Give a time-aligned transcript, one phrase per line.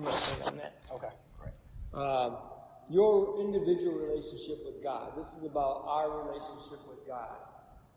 [0.00, 0.76] I'm going to on that.
[0.92, 2.02] Okay, great.
[2.02, 2.36] Um,
[2.88, 5.12] your individual relationship with God.
[5.14, 7.36] This is about our relationship with God.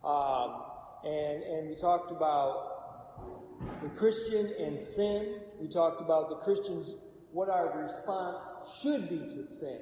[0.04, 0.62] Um,
[1.10, 5.40] and, and we talked about the Christian and sin.
[5.58, 6.94] We talked about the Christians,
[7.32, 8.42] what our response
[8.82, 9.80] should be to sin.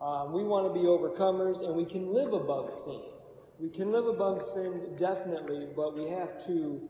[0.00, 3.02] Um, we want to be overcomers and we can live above sin.
[3.60, 6.88] We can live above sin definitely, but we have to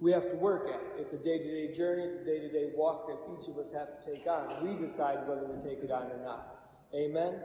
[0.00, 0.92] we have to work at it.
[0.98, 2.02] It's a day-to-day journey.
[2.02, 4.66] It's a day-to-day walk that each of us have to take on.
[4.66, 6.56] We decide whether we take it on or not.
[6.94, 7.40] Amen.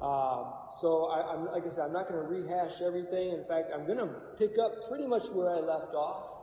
[0.00, 3.30] Um, so, I, am like I said, I'm not going to rehash everything.
[3.30, 6.36] In fact, I'm going to pick up pretty much where I left off.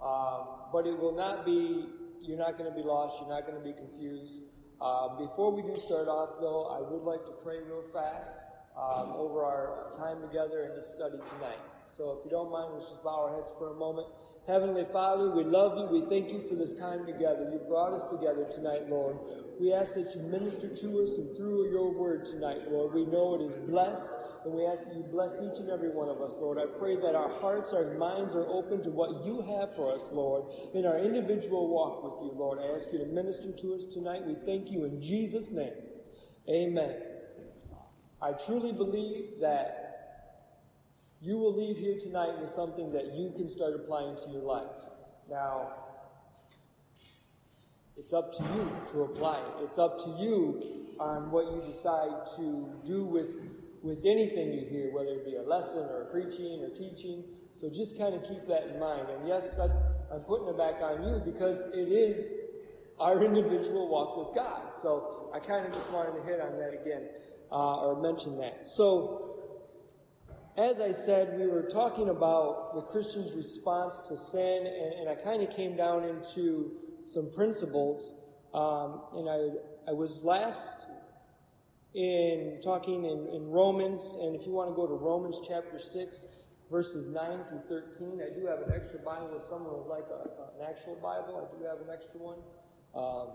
[0.00, 1.86] Um, but it will not be.
[2.20, 3.18] You're not going to be lost.
[3.20, 4.40] You're not going to be confused.
[4.80, 8.38] Uh, before we do start off, though, I would like to pray real fast
[8.76, 11.60] um, over our time together in this study tonight.
[11.90, 14.06] So if you don't mind, let's just bow our heads for a moment.
[14.46, 16.00] Heavenly Father, we love you.
[16.00, 17.50] We thank you for this time together.
[17.52, 19.18] You brought us together tonight, Lord.
[19.58, 22.94] We ask that you minister to us and through your word tonight, Lord.
[22.94, 24.12] We know it is blessed,
[24.44, 26.58] and we ask that you bless each and every one of us, Lord.
[26.58, 30.10] I pray that our hearts, our minds are open to what you have for us,
[30.12, 30.44] Lord,
[30.74, 32.60] in our individual walk with you, Lord.
[32.60, 34.22] I ask you to minister to us tonight.
[34.24, 35.74] We thank you in Jesus' name.
[36.48, 37.02] Amen.
[38.22, 39.89] I truly believe that
[41.22, 44.70] you will leave here tonight with something that you can start applying to your life.
[45.30, 45.72] Now,
[47.96, 49.64] it's up to you to apply it.
[49.64, 50.62] It's up to you
[50.98, 53.36] on what you decide to do with,
[53.82, 57.22] with anything you hear, whether it be a lesson or a preaching or teaching.
[57.52, 59.08] So just kind of keep that in mind.
[59.10, 62.40] And yes, that's, I'm putting it back on you because it is
[62.98, 64.72] our individual walk with God.
[64.72, 67.08] So I kind of just wanted to hit on that again
[67.52, 68.66] uh, or mention that.
[68.66, 69.29] So,
[70.56, 75.14] as I said, we were talking about the Christian's response to sin, and, and I
[75.14, 76.72] kind of came down into
[77.04, 78.14] some principles.
[78.52, 80.86] Um, and I, I was last
[81.94, 86.26] in talking in, in Romans, and if you want to go to Romans chapter 6,
[86.70, 90.22] verses 9 through 13, I do have an extra Bible if someone would like a,
[90.60, 91.48] an actual Bible.
[91.48, 92.38] I do have an extra one.
[92.94, 93.34] Um,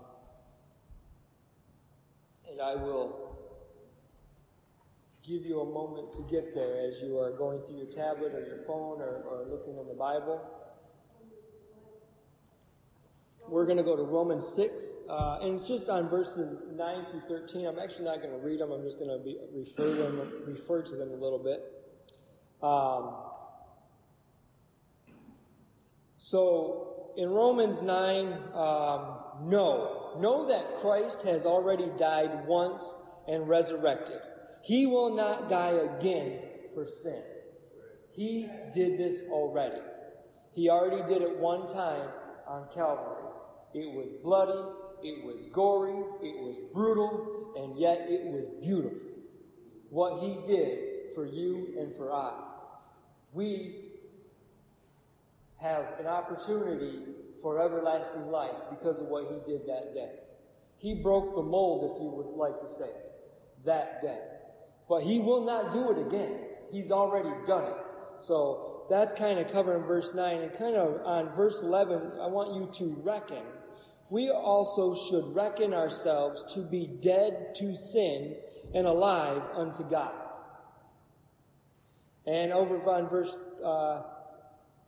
[2.50, 3.36] and I will
[5.26, 8.46] give you a moment to get there as you are going through your tablet or
[8.46, 10.40] your phone or, or looking in the Bible.
[13.48, 17.22] We're going to go to Romans 6, uh, and it's just on verses 9 through
[17.28, 17.66] 13.
[17.66, 20.82] I'm actually not going to read them, I'm just going to be, refer, them, refer
[20.82, 21.60] to them a little bit.
[22.62, 23.14] Um,
[26.18, 30.16] so, in Romans 9, um, know.
[30.18, 32.98] Know that Christ has already died once
[33.28, 34.20] and resurrected.
[34.66, 36.40] He will not die again
[36.74, 37.22] for sin.
[38.10, 39.80] He did this already.
[40.50, 42.08] He already did it one time
[42.48, 43.30] on Calvary.
[43.74, 44.58] It was bloody,
[45.04, 49.06] it was gory, it was brutal, and yet it was beautiful.
[49.90, 52.32] What he did for you and for I.
[53.32, 53.92] We
[55.60, 57.02] have an opportunity
[57.40, 60.10] for everlasting life because of what he did that day.
[60.76, 63.12] He broke the mold, if you would like to say, it,
[63.64, 64.18] that day.
[64.88, 66.38] But he will not do it again.
[66.70, 67.76] He's already done it.
[68.18, 70.42] So that's kind of covering verse 9.
[70.42, 73.42] And kind of on verse 11, I want you to reckon.
[74.08, 78.36] We also should reckon ourselves to be dead to sin
[78.74, 80.14] and alive unto God.
[82.24, 84.02] And over on verse uh,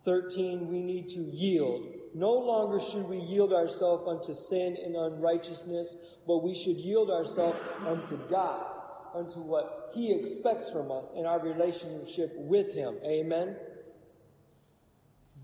[0.04, 1.86] 13, we need to yield.
[2.14, 7.58] No longer should we yield ourselves unto sin and unrighteousness, but we should yield ourselves
[7.86, 8.77] unto God
[9.14, 12.96] unto what He expects from us in our relationship with Him.
[13.04, 13.56] Amen.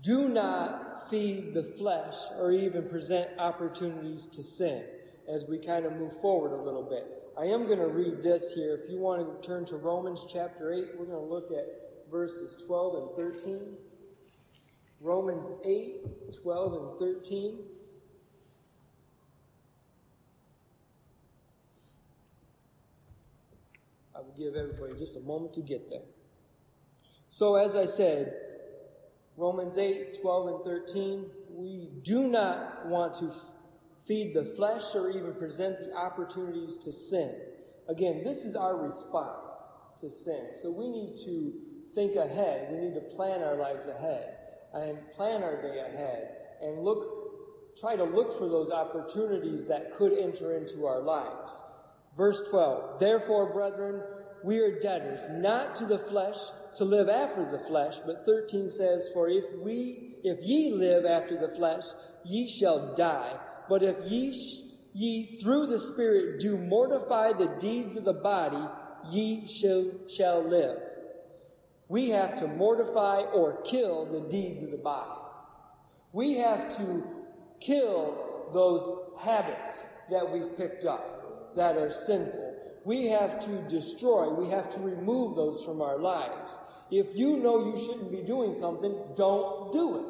[0.01, 4.83] Do not feed the flesh or even present opportunities to sin
[5.27, 7.23] as we kind of move forward a little bit.
[7.37, 8.79] I am going to read this here.
[8.81, 11.65] If you want to turn to Romans chapter 8, we're going to look at
[12.09, 13.59] verses 12 and 13.
[15.01, 17.59] Romans 8, 12 and 13.
[24.15, 26.05] I will give everybody just a moment to get there.
[27.29, 28.33] So, as I said,
[29.35, 33.33] Romans 8, 12, and 13, we do not want to
[34.07, 37.35] feed the flesh or even present the opportunities to sin.
[37.89, 39.59] Again, this is our response
[39.99, 40.49] to sin.
[40.61, 41.53] So we need to
[41.93, 42.69] think ahead.
[42.71, 44.37] We need to plan our lives ahead
[44.73, 46.29] and plan our day ahead
[46.61, 51.61] and look, try to look for those opportunities that could enter into our lives.
[52.17, 54.01] Verse 12, Therefore, brethren,
[54.43, 56.37] we are debtors, not to the flesh,
[56.75, 57.95] to live after the flesh.
[58.05, 61.83] But 13 says, For if we, if ye live after the flesh,
[62.23, 63.37] ye shall die.
[63.67, 64.61] But if ye sh-
[64.93, 68.65] ye through the Spirit do mortify the deeds of the body,
[69.09, 70.77] ye shall, shall live.
[71.87, 75.21] We have to mortify or kill the deeds of the body.
[76.13, 77.03] We have to
[77.59, 78.87] kill those
[79.19, 81.14] habits that we've picked up
[81.55, 82.55] that are sinful.
[82.85, 86.57] We have to destroy, we have to remove those from our lives.
[86.91, 90.05] If you know you shouldn't be doing something, don't do it.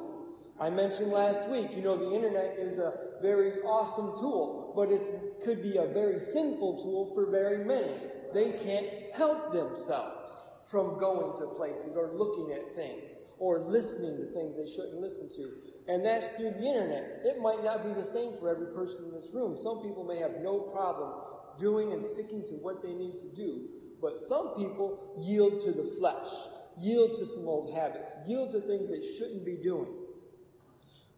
[0.60, 5.02] I mentioned last week, you know, the internet is a very awesome tool, but it
[5.44, 7.94] could be a very sinful tool for very many.
[8.34, 14.26] They can't help themselves from going to places or looking at things or listening to
[14.34, 15.52] things they shouldn't listen to.
[15.88, 17.22] And that's through the internet.
[17.24, 19.56] It might not be the same for every person in this room.
[19.56, 21.14] Some people may have no problem
[21.58, 23.68] doing and sticking to what they need to do,
[24.02, 26.30] but some people yield to the flesh,
[26.80, 29.88] yield to some old habits, yield to things they shouldn't be doing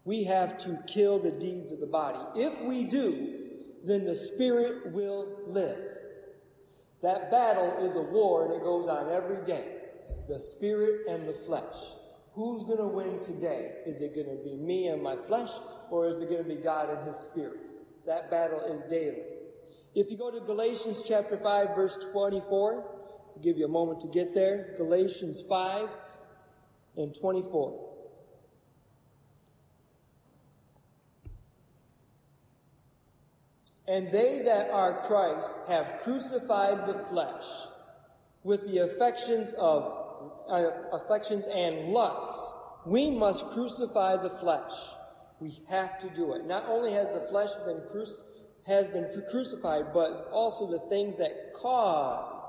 [0.08, 2.18] we have to kill the deeds of the body.
[2.34, 3.40] If we do,
[3.84, 5.98] then the spirit will live.
[7.02, 9.66] That battle is a war that goes on every day.
[10.26, 11.92] The spirit and the flesh.
[12.32, 13.72] Who's going to win today?
[13.84, 15.50] Is it going to be me and my flesh,
[15.90, 17.60] or is it going to be God and his spirit?
[18.06, 19.24] That battle is daily.
[19.98, 22.84] If you go to Galatians chapter 5, verse 24,
[23.34, 24.74] I'll give you a moment to get there.
[24.76, 25.88] Galatians 5
[26.96, 27.90] and 24.
[33.88, 37.46] And they that are Christ have crucified the flesh
[38.44, 42.54] with the affections of uh, affections and lusts.
[42.86, 44.74] We must crucify the flesh.
[45.40, 46.46] We have to do it.
[46.46, 48.20] Not only has the flesh been cruci-
[48.68, 52.44] has been crucified, but also the things that cause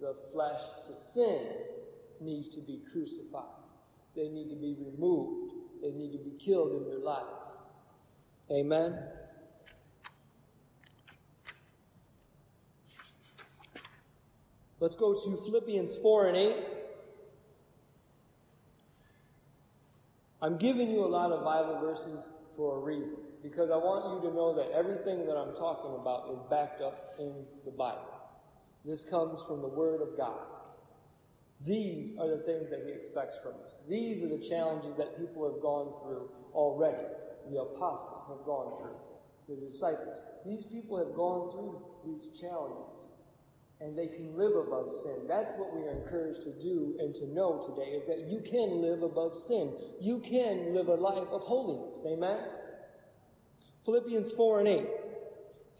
[0.00, 1.42] the flesh to sin
[2.20, 3.42] needs to be crucified.
[4.14, 5.52] They need to be removed.
[5.82, 7.24] They need to be killed in your life.
[8.52, 8.96] Amen.
[14.78, 16.56] Let's go to Philippians 4 and 8.
[20.40, 24.28] I'm giving you a lot of Bible verses for a reason because I want you
[24.28, 28.14] to know that everything that I'm talking about is backed up in the Bible.
[28.84, 30.46] This comes from the Word of God.
[31.64, 33.78] These are the things that He expects from us.
[33.88, 37.04] These are the challenges that people have gone through already
[37.50, 40.22] the apostles have gone through, the disciples.
[40.44, 43.06] These people have gone through these challenges
[43.80, 45.26] and they can live above sin.
[45.28, 48.82] That's what we are encouraged to do and to know today is that you can
[48.82, 49.72] live above sin.
[50.00, 52.04] You can live a life of holiness.
[52.06, 52.38] Amen?
[53.88, 54.86] Philippians 4 and 8.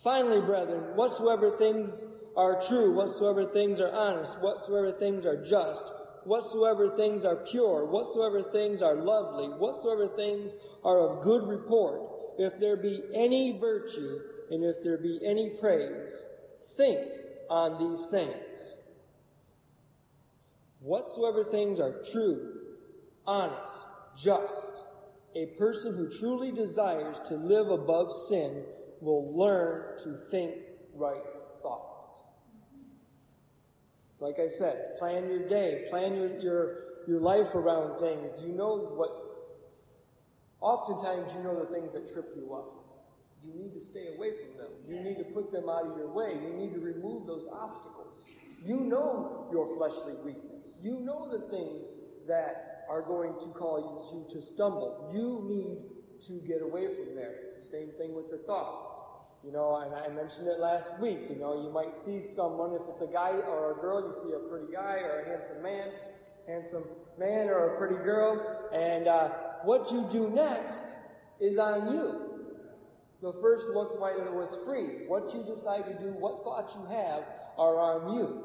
[0.02, 2.06] Finally, brethren, whatsoever things
[2.38, 5.92] are true, whatsoever things are honest, whatsoever things are just,
[6.24, 12.00] whatsoever things are pure, whatsoever things are lovely, whatsoever things are of good report,
[12.38, 14.20] if there be any virtue,
[14.50, 16.24] and if there be any praise,
[16.78, 17.06] think
[17.50, 18.76] on these things.
[20.80, 22.54] Whatsoever things are true,
[23.26, 23.80] honest,
[24.16, 24.84] just,
[25.34, 28.64] a person who truly desires to live above sin
[29.00, 30.54] will learn to think
[30.94, 31.22] right
[31.62, 32.22] thoughts.
[34.20, 36.76] Like I said, plan your day, plan your, your,
[37.06, 38.32] your life around things.
[38.42, 39.10] You know what,
[40.60, 42.74] oftentimes you know the things that trip you up.
[43.44, 44.72] You need to stay away from them.
[44.88, 46.32] You need to put them out of your way.
[46.42, 48.24] You need to remove those obstacles.
[48.64, 50.76] You know your fleshly weakness.
[50.82, 51.92] You know the things
[52.26, 55.10] that are going to cause you to stumble.
[55.12, 57.34] You need to get away from there.
[57.56, 59.08] Same thing with the thoughts.
[59.44, 61.20] You know, and I mentioned it last week.
[61.30, 64.34] You know, you might see someone, if it's a guy or a girl, you see
[64.34, 65.90] a pretty guy or a handsome man,
[66.48, 66.84] handsome
[67.18, 69.28] man or a pretty girl, and uh,
[69.62, 70.94] what you do next
[71.40, 72.28] is on you.
[73.20, 75.06] The first look might was free.
[75.08, 77.24] What you decide to do, what thoughts you have,
[77.56, 78.44] are on you.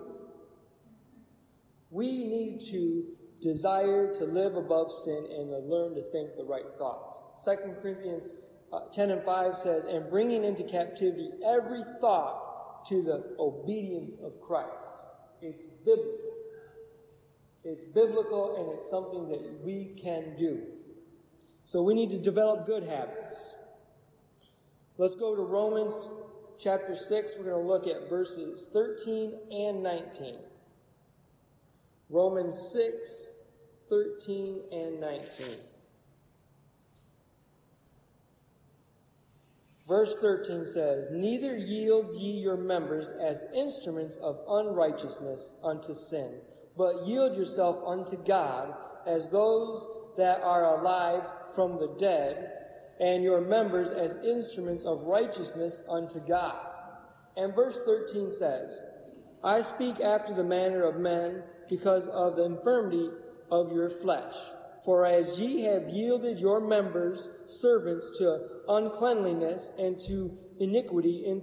[1.91, 3.05] We need to
[3.43, 7.19] desire to live above sin and to learn to think the right thoughts.
[7.43, 8.33] 2 Corinthians
[8.71, 14.41] uh, 10 and 5 says, And bringing into captivity every thought to the obedience of
[14.41, 14.97] Christ.
[15.41, 16.33] It's biblical.
[17.63, 20.63] It's biblical and it's something that we can do.
[21.65, 23.53] So we need to develop good habits.
[24.97, 25.93] Let's go to Romans
[26.59, 27.35] chapter 6.
[27.37, 30.39] We're going to look at verses 13 and 19.
[32.09, 33.33] Romans 6,
[33.89, 35.45] 13 and 19.
[39.87, 46.35] Verse 13 says, Neither yield ye your members as instruments of unrighteousness unto sin,
[46.77, 48.73] but yield yourself unto God
[49.05, 52.49] as those that are alive from the dead,
[52.99, 56.65] and your members as instruments of righteousness unto God.
[57.35, 58.81] And verse 13 says,
[59.43, 63.09] I speak after the manner of men because of the infirmity
[63.51, 64.35] of your flesh.
[64.85, 71.41] For as ye have yielded your members servants to uncleanliness and to iniquity in,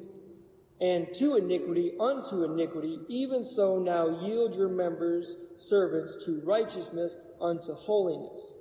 [0.80, 7.75] and to iniquity unto iniquity, even so now yield your members servants to righteousness unto
[7.75, 8.54] holiness.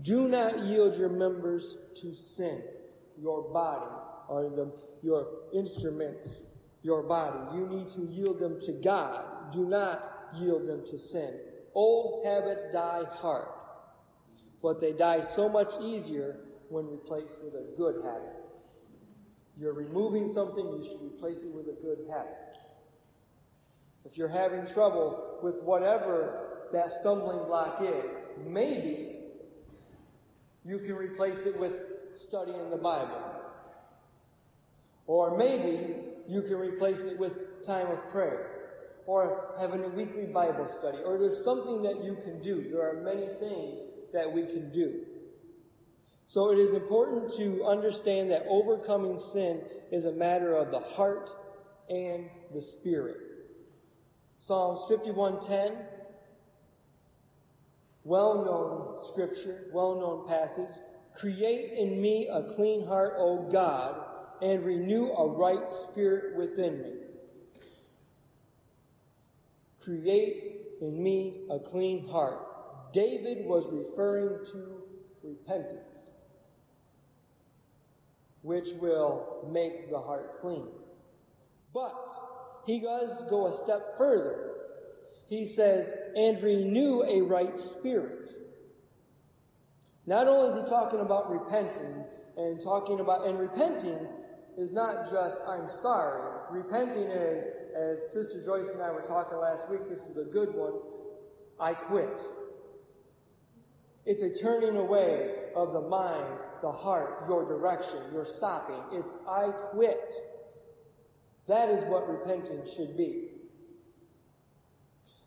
[0.00, 2.62] Do not yield your members to sin,
[3.20, 3.90] your body,
[4.28, 6.40] or the, your instruments,
[6.82, 7.56] your body.
[7.56, 9.52] You need to yield them to God.
[9.52, 11.38] Do not yield them to sin.
[11.74, 13.48] Old habits die hard,
[14.62, 18.36] but they die so much easier when replaced with a good habit.
[19.58, 22.58] You're removing something, you should replace it with a good habit.
[24.04, 29.18] If you're having trouble with whatever that stumbling block is, maybe
[30.64, 31.76] you can replace it with
[32.14, 33.22] studying the Bible.
[35.06, 35.96] Or maybe
[36.30, 38.46] you can replace it with time of prayer.
[39.06, 40.98] Or having a weekly Bible study.
[41.04, 42.70] Or there's something that you can do.
[42.70, 45.06] There are many things that we can do.
[46.26, 51.28] So it is important to understand that overcoming sin is a matter of the heart
[51.88, 53.16] and the spirit.
[54.38, 55.76] Psalms 51:10
[58.04, 60.70] well-known scripture, well-known passage.
[61.16, 64.09] Create in me a clean heart, O God,
[64.42, 66.92] and renew a right spirit within me.
[69.82, 72.92] Create in me a clean heart.
[72.92, 74.82] David was referring to
[75.22, 76.12] repentance,
[78.42, 80.68] which will make the heart clean.
[81.72, 82.12] But
[82.66, 84.50] he does go a step further
[85.30, 88.32] he says, and renew a right spirit.
[90.04, 92.04] Not only is he talking about repenting
[92.36, 94.08] and talking about, and repenting
[94.60, 96.20] is not just, I'm sorry.
[96.50, 100.54] Repenting is, as Sister Joyce and I were talking last week, this is a good
[100.54, 100.74] one,
[101.58, 102.22] I quit.
[104.04, 108.82] It's a turning away of the mind, the heart, your direction, your stopping.
[108.92, 110.14] It's I quit.
[111.48, 113.30] That is what repentance should be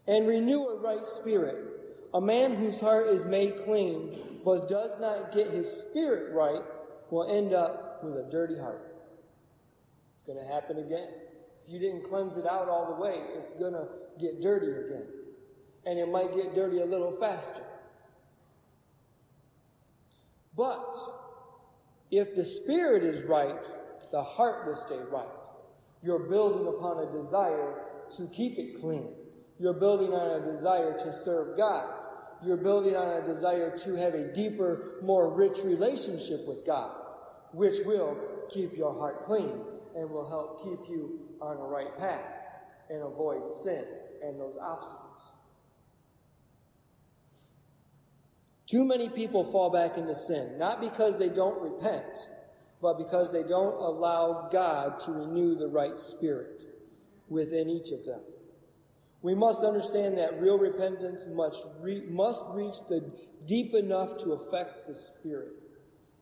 [0.08, 1.58] and renew a right spirit.
[2.14, 6.62] A man whose heart is made clean but does not get his spirit right
[7.10, 8.93] will end up with a dirty heart.
[10.24, 11.10] It's going to happen again.
[11.66, 13.88] If you didn't cleanse it out all the way, it's going to
[14.20, 15.06] get dirty again.
[15.86, 17.62] And it might get dirty a little faster.
[20.56, 20.96] But
[22.10, 23.56] if the spirit is right,
[24.14, 25.28] the heart will stay right.
[26.02, 27.82] You're building upon a desire
[28.16, 29.10] to keep it clean.
[29.60, 32.00] You're building on a desire to serve God.
[32.46, 36.92] You're building on a desire to have a deeper, more rich relationship with God,
[37.52, 38.18] which will
[38.50, 39.60] keep your heart clean
[39.96, 42.34] and will help keep you on the right path
[42.90, 43.86] and avoid sin
[44.24, 45.34] and those obstacles.
[48.66, 52.30] Too many people fall back into sin, not because they don't repent,
[52.82, 56.62] but because they don't allow God to renew the right spirit
[57.30, 58.22] within each of them.
[59.22, 63.10] We must understand that real repentance must, re- must reach the
[63.46, 65.54] deep enough to affect the spirit.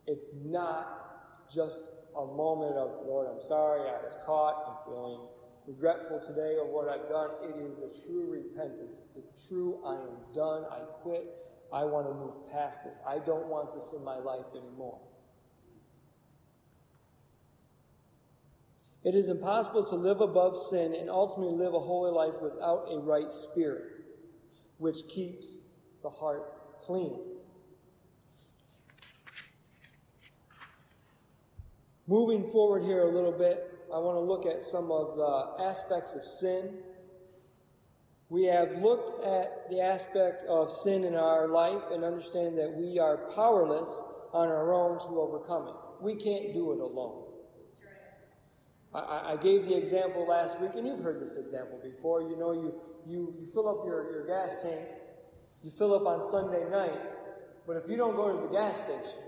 [0.05, 5.21] It's not just a moment of, Lord, I'm sorry, I was caught, I'm feeling
[5.67, 7.29] regretful today of what I've done.
[7.43, 9.03] It is a true repentance.
[9.05, 11.25] It's a true, I am done, I quit,
[11.71, 12.99] I want to move past this.
[13.07, 14.99] I don't want this in my life anymore.
[19.03, 22.99] It is impossible to live above sin and ultimately live a holy life without a
[22.99, 23.85] right spirit,
[24.77, 25.57] which keeps
[26.03, 27.19] the heart clean.
[32.11, 36.13] Moving forward here a little bit, I want to look at some of the aspects
[36.13, 36.79] of sin.
[38.27, 42.99] We have looked at the aspect of sin in our life and understand that we
[42.99, 44.01] are powerless
[44.33, 45.75] on our own to overcome it.
[46.01, 47.31] We can't do it alone.
[48.93, 52.23] I, I, gave the example last week, and you've heard this example before.
[52.23, 52.73] You know, you,
[53.07, 54.81] you, you fill up your, your gas tank,
[55.63, 56.99] you fill up on Sunday night,
[57.65, 59.23] but if you don't go to the gas station,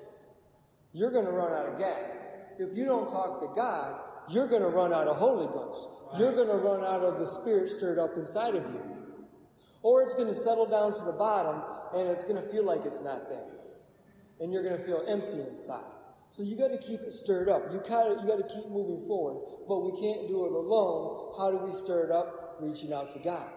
[0.92, 2.36] you're going to run out of gas.
[2.60, 5.90] If you don't talk to God, you're going to run out of Holy Ghost.
[6.18, 8.82] You're going to run out of the Spirit stirred up inside of you.
[9.82, 11.62] Or it's going to settle down to the bottom
[11.94, 13.46] and it's going to feel like it's not there.
[14.40, 15.84] And you're going to feel empty inside.
[16.30, 17.72] So you got to keep it stirred up.
[17.72, 19.66] You got you got to keep moving forward.
[19.68, 21.36] But we can't do it alone.
[21.38, 22.58] How do we stir it up?
[22.60, 23.50] Reaching out to God,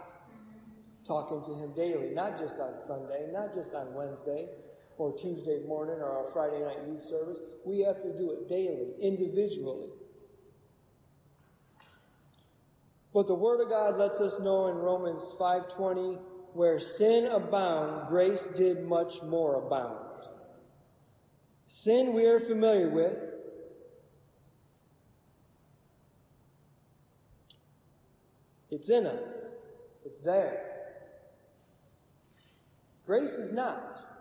[1.06, 4.48] talking to Him daily, not just on Sunday, not just on Wednesday,
[4.98, 7.42] or Tuesday morning or our Friday night youth service.
[7.64, 9.88] We have to do it daily, individually.
[13.12, 16.18] But the Word of God lets us know in Romans 5.20,
[16.52, 20.06] where sin abound, grace did much more abound.
[21.66, 23.18] Sin we are familiar with.
[28.70, 29.48] It's in us.
[30.04, 30.76] It's there.
[33.06, 34.15] Grace is not.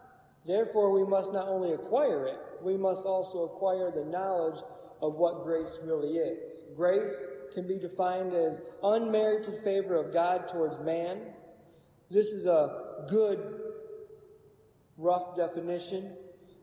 [0.45, 4.61] Therefore, we must not only acquire it, we must also acquire the knowledge
[5.01, 6.63] of what grace really is.
[6.75, 11.21] Grace can be defined as unmerited favor of God towards man.
[12.11, 13.61] This is a good,
[14.97, 16.15] rough definition.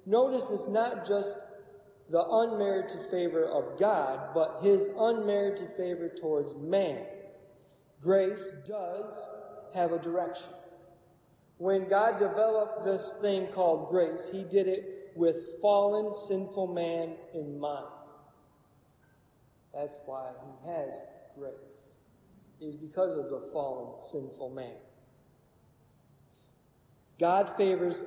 [0.07, 1.37] Notice it's not just
[2.11, 7.05] the unmerited favor of God, but his unmerited favor towards man.
[8.01, 9.13] Grace does
[9.75, 10.51] have a direction.
[11.63, 17.57] When God developed this thing called grace, he did it with fallen, sinful man in
[17.57, 17.87] mind.
[19.73, 21.05] That's why he has
[21.39, 21.99] grace,
[22.61, 24.75] is because of the fallen, sinful man.
[27.21, 28.03] God favors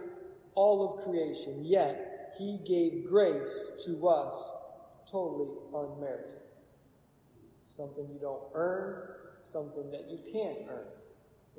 [0.53, 4.49] all of creation, yet he gave grace to us
[5.09, 6.41] totally unmerited.
[7.63, 9.11] Something you don't earn,
[9.43, 10.87] something that you can't earn.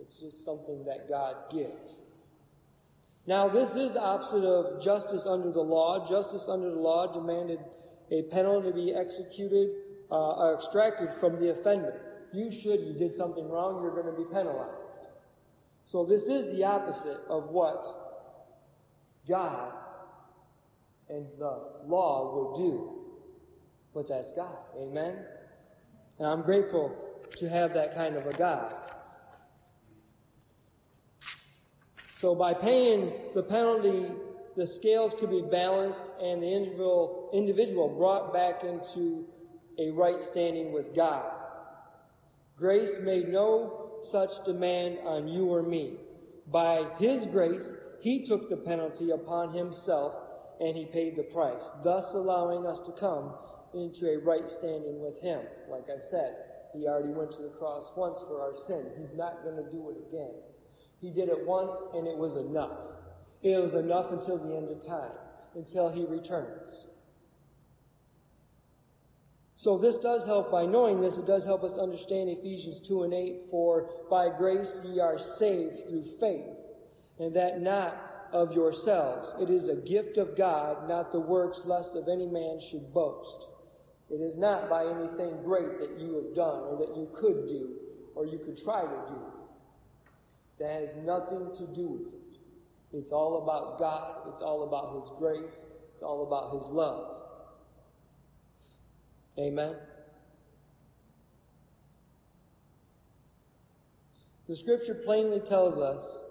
[0.00, 2.00] It's just something that God gives.
[3.26, 6.09] Now, this is opposite of justice under the law.
[6.09, 7.59] Justice under the law demanded
[8.11, 9.71] a penalty to be executed
[10.11, 12.00] uh, or extracted from the offender.
[12.33, 15.00] You should, you did something wrong, you're going to be penalized.
[15.85, 17.87] So, this is the opposite of what
[19.29, 19.73] God
[21.09, 22.93] and the law would do.
[23.95, 24.59] But that's God.
[24.79, 25.17] Amen?
[26.19, 26.95] And I'm grateful
[27.38, 28.75] to have that kind of a God.
[32.17, 34.07] So by paying the penalty,
[34.57, 39.27] the scales could be balanced and the individual, individual brought back into
[39.79, 41.31] a right standing with God.
[42.57, 45.99] Grace made no such demand on you or me.
[46.50, 50.15] By His grace, He took the penalty upon Himself
[50.59, 53.35] and He paid the price, thus allowing us to come
[53.75, 55.43] into a right standing with Him.
[55.69, 56.35] Like I said,
[56.73, 58.93] He already went to the cross once for our sin.
[58.99, 60.33] He's not going to do it again.
[61.00, 62.78] He did it once and it was enough.
[63.43, 65.13] It was enough until the end of time,
[65.54, 66.87] until he returns.
[69.54, 73.15] So this does help by knowing this, it does help us understand Ephesians 2 and
[73.15, 76.56] 8, for by grace ye are saved through faith,
[77.19, 79.35] and that not of yourselves.
[79.41, 83.49] It is a gift of God, not the works lest of any man should boast.
[84.11, 87.76] It is not by anything great that you have done or that you could do
[88.15, 89.36] or you could try to do
[90.58, 92.38] that has nothing to do with it.
[92.92, 97.12] It's all about God, it's all about His grace, it's all about His love.
[99.38, 99.76] Amen.
[104.49, 106.23] The scripture plainly tells us,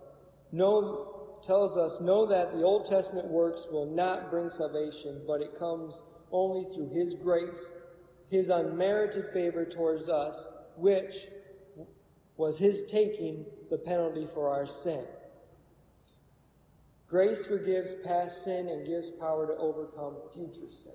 [0.51, 5.59] know, tells us, know that the Old Testament works will not bring salvation, but it
[5.59, 7.71] comes only through His grace,
[8.27, 11.27] His unmerited favor towards us, which
[12.37, 15.03] was His taking the penalty for our sin.
[17.07, 20.93] Grace forgives past sin and gives power to overcome future sin.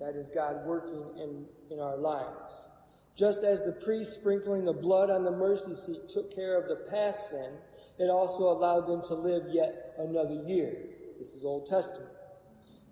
[0.00, 2.68] That is God working in, in our lives.
[3.16, 6.88] Just as the priest sprinkling the blood on the mercy seat took care of the
[6.90, 7.54] past sin,
[7.98, 10.76] it also allowed them to live yet another year.
[11.18, 12.12] This is Old Testament.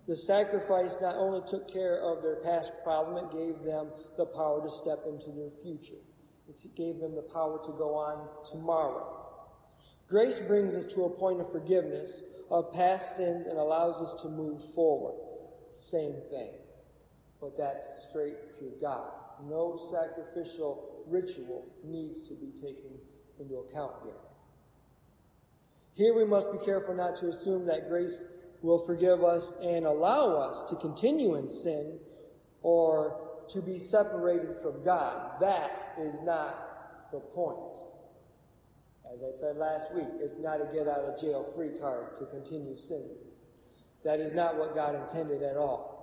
[0.07, 3.87] The sacrifice not only took care of their past problem, it gave them
[4.17, 6.01] the power to step into their future.
[6.49, 9.17] It gave them the power to go on tomorrow.
[10.07, 14.29] Grace brings us to a point of forgiveness of past sins and allows us to
[14.29, 15.15] move forward.
[15.71, 16.51] Same thing.
[17.41, 19.11] But that's straight through God.
[19.43, 22.97] No sacrificial ritual needs to be taken
[23.39, 24.13] into account here.
[25.93, 28.23] Here we must be careful not to assume that grace
[28.61, 31.99] will forgive us and allow us to continue in sin
[32.61, 35.39] or to be separated from God.
[35.39, 37.77] That is not the point.
[39.11, 42.25] As I said last week, it's not a get out of jail free card to
[42.25, 43.17] continue sinning.
[44.03, 45.97] That is not what God intended at all.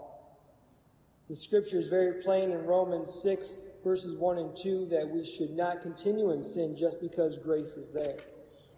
[1.28, 5.50] The scripture is very plain in Romans 6, verses 1 and 2, that we should
[5.50, 8.16] not continue in sin just because grace is there.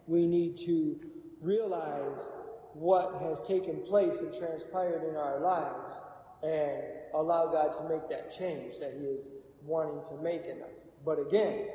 [0.06, 1.00] We need to
[1.40, 2.30] realize
[2.72, 6.02] what has taken place and transpired in our lives
[6.42, 6.82] and
[7.20, 9.30] allow God to make that change that He is
[9.64, 10.92] wanting to make in us.
[11.04, 11.66] But again,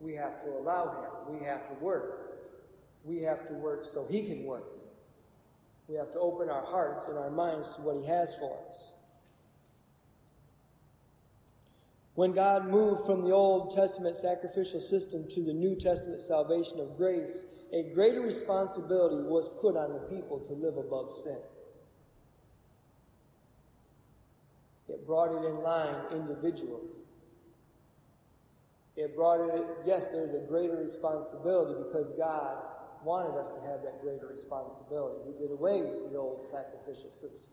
[0.00, 1.38] we have to allow Him.
[1.38, 2.48] We have to work.
[3.04, 4.64] We have to work so He can work.
[5.88, 8.92] We have to open our hearts and our minds to what He has for us.
[12.14, 16.96] When God moved from the Old Testament sacrificial system to the New Testament salvation of
[16.96, 21.38] grace, a greater responsibility was put on the people to live above sin.
[24.88, 26.90] It brought it in line individually.
[28.96, 32.58] It brought it, yes, there's a greater responsibility because God
[33.02, 35.20] wanted us to have that greater responsibility.
[35.26, 37.50] He did away with the old sacrificial system.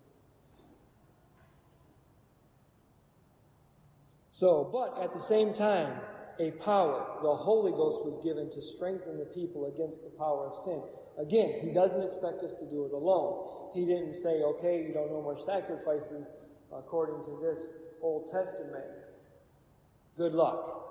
[4.32, 6.00] So, but at the same time,
[6.39, 10.58] a power, the Holy Ghost was given to strengthen the people against the power of
[10.58, 10.82] sin.
[11.20, 13.70] Again, He doesn't expect us to do it alone.
[13.74, 16.30] He didn't say, okay, you don't know more sacrifices
[16.74, 18.86] according to this Old Testament.
[20.18, 20.82] Good luck.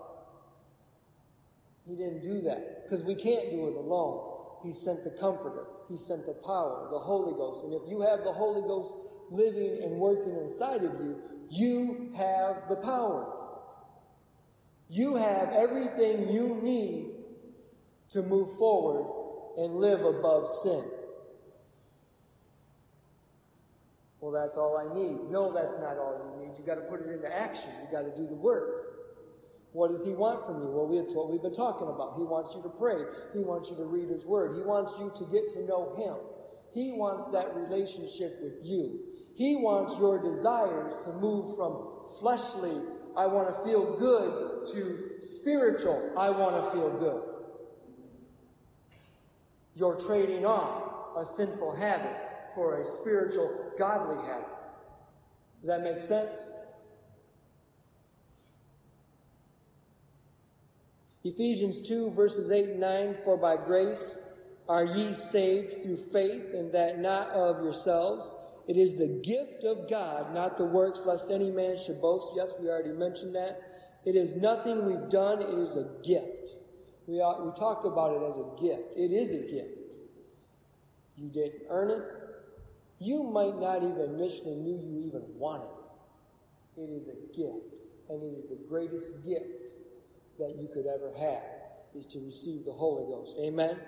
[1.84, 4.30] He didn't do that because we can't do it alone.
[4.62, 7.64] He sent the Comforter, He sent the power, the Holy Ghost.
[7.64, 8.98] And if you have the Holy Ghost
[9.30, 11.16] living and working inside of you,
[11.50, 13.36] you have the power.
[14.88, 17.10] You have everything you need
[18.10, 19.06] to move forward
[19.56, 20.84] and live above sin.
[24.20, 25.30] Well, that's all I need.
[25.30, 26.58] No, that's not all you need.
[26.58, 27.70] You got to put it into action.
[27.82, 28.86] You got to do the work.
[29.72, 30.68] What does he want from you?
[30.68, 32.14] Well, it's what we've been talking about.
[32.16, 33.04] He wants you to pray.
[33.32, 34.56] He wants you to read his word.
[34.56, 36.16] He wants you to get to know him.
[36.74, 39.00] He wants that relationship with you.
[39.34, 41.86] He wants your desires to move from
[42.18, 42.80] fleshly,
[43.16, 47.24] I want to feel good, to spiritual, I want to feel good.
[49.74, 54.48] You're trading off a sinful habit for a spiritual, godly habit.
[55.60, 56.50] Does that make sense?
[61.22, 64.16] Ephesians 2, verses 8 and 9 For by grace
[64.68, 68.34] are ye saved through faith, and that not of yourselves.
[68.66, 72.28] It is the gift of God, not the works, lest any man should boast.
[72.36, 73.60] Yes, we already mentioned that.
[74.04, 76.54] It is nothing we've done, it is a gift.
[77.06, 78.96] We, we talk about it as a gift.
[78.96, 79.76] It is a gift.
[81.16, 82.19] You didn't earn it.
[83.00, 85.64] You might not even initially knew you even wanted
[86.76, 86.82] it.
[86.82, 87.74] It is a gift,
[88.10, 89.72] and it is the greatest gift
[90.38, 91.42] that you could ever have
[91.96, 93.36] is to receive the Holy Ghost.
[93.40, 93.78] Amen?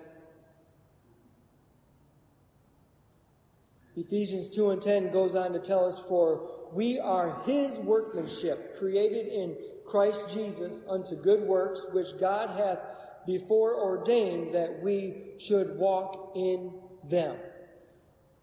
[3.96, 9.27] Ephesians 2 and 10 goes on to tell us, For we are his workmanship, created
[9.27, 12.79] in Christ Jesus unto good works, which God hath
[13.27, 16.72] before ordained that we should walk in
[17.05, 17.37] them.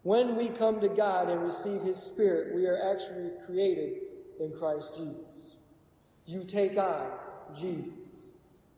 [0.02, 3.98] When we come to God and receive his Spirit, we are actually created
[4.38, 5.56] in Christ Jesus.
[6.24, 7.10] You take on
[7.54, 8.30] Jesus.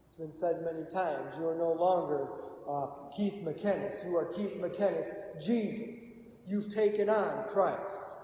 [0.05, 2.29] It's been said many times, you are no longer
[2.69, 4.05] uh, Keith McKennis.
[4.05, 6.19] You are Keith McKennis, Jesus.
[6.47, 8.17] You've taken on Christ.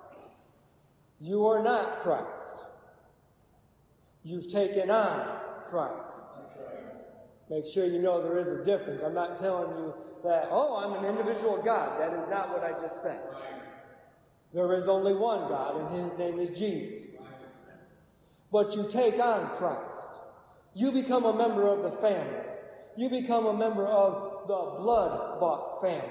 [1.20, 2.64] You are not Christ.
[4.22, 6.37] You've taken on Christ.
[7.50, 9.02] Make sure you know there is a difference.
[9.02, 12.00] I'm not telling you that, oh, I'm an individual God.
[12.00, 13.20] That is not what I just said.
[14.52, 17.22] There is only one God, and his name is Jesus.
[18.50, 20.10] But you take on Christ.
[20.74, 22.44] You become a member of the family.
[22.96, 26.10] You become a member of the blood bought family.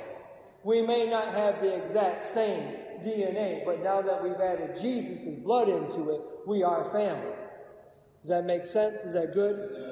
[0.63, 5.69] We may not have the exact same DNA, but now that we've added Jesus' blood
[5.69, 7.34] into it, we are family.
[8.21, 9.02] Does that make sense?
[9.02, 9.87] Is that good?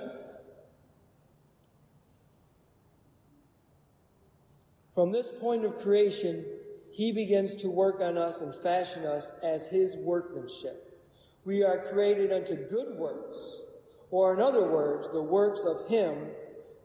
[4.96, 6.46] From this point of creation,
[6.92, 11.00] he begins to work on us and fashion us as his workmanship.
[11.44, 13.60] We are created unto good works
[14.12, 16.16] or, in other words, the works of Him,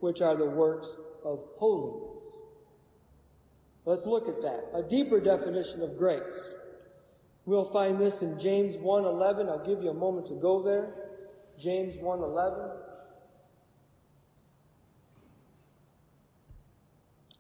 [0.01, 2.38] which are the works of holiness.
[3.85, 4.70] Let's look at that.
[4.75, 6.55] A deeper definition of grace.
[7.46, 9.49] We'll find this in James 1:11.
[9.49, 10.92] I'll give you a moment to go there.
[11.59, 12.70] James 1:11.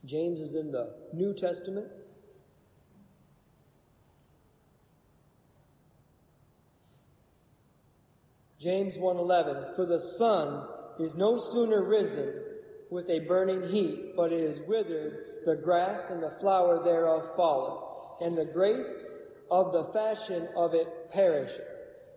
[0.04, 1.88] James is in the New Testament.
[8.58, 12.34] James 1:11 For the sun is no sooner risen
[12.90, 17.82] with a burning heat, but it is withered, the grass and the flower thereof falleth,
[18.20, 19.06] and the grace
[19.50, 21.66] of the fashion of it perisheth.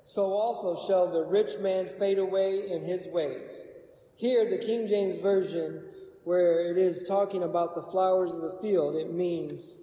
[0.04, 3.68] So also shall the rich man fade away in his ways.
[4.16, 5.86] Here, the King James Version,
[6.24, 9.78] where it is talking about the flowers of the field, it means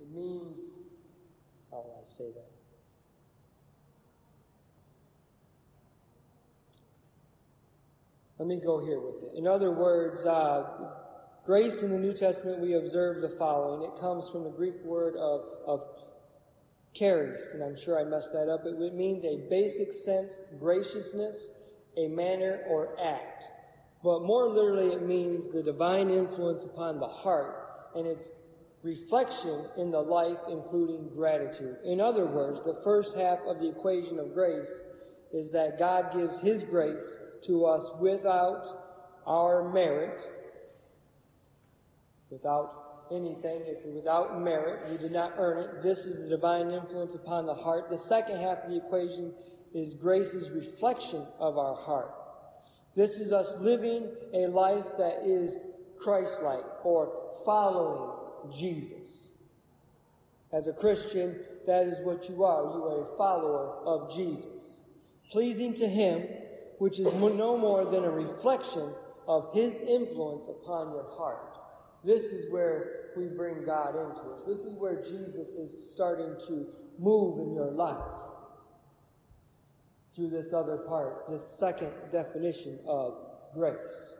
[0.00, 0.76] it means
[1.70, 2.50] how will I say that?
[8.40, 9.36] let me go here with it.
[9.36, 10.64] In other words, uh,
[11.44, 13.82] grace in the New Testament, we observe the following.
[13.82, 15.84] It comes from the Greek word of, of
[16.94, 18.64] charis, and I'm sure I messed that up.
[18.66, 21.50] It means a basic sense, graciousness,
[21.96, 23.44] a manner or act.
[24.02, 28.32] But more literally, it means the divine influence upon the heart and its
[28.82, 31.76] reflection in the life, including gratitude.
[31.84, 34.82] In other words, the first half of the equation of grace
[35.32, 38.66] is that God gives His grace to us without
[39.26, 40.20] our merit,
[42.30, 42.79] without
[43.12, 43.62] anything.
[43.66, 44.88] It's without merit.
[44.90, 45.82] We did not earn it.
[45.82, 47.90] This is the divine influence upon the heart.
[47.90, 49.32] The second half of the equation
[49.74, 52.14] is grace's reflection of our heart.
[52.94, 55.58] This is us living a life that is
[55.98, 57.12] Christ like or
[57.44, 59.28] following Jesus.
[60.52, 62.64] As a Christian, that is what you are.
[62.64, 64.80] You are a follower of Jesus.
[65.30, 66.26] Pleasing to Him,
[66.78, 68.92] which is no more than a reflection
[69.28, 71.58] of His influence upon your heart.
[72.02, 74.44] This is where we bring God into us.
[74.44, 76.66] This is where Jesus is starting to
[76.98, 78.20] move in your life
[80.14, 83.14] through this other part, this second definition of
[83.54, 84.14] grace.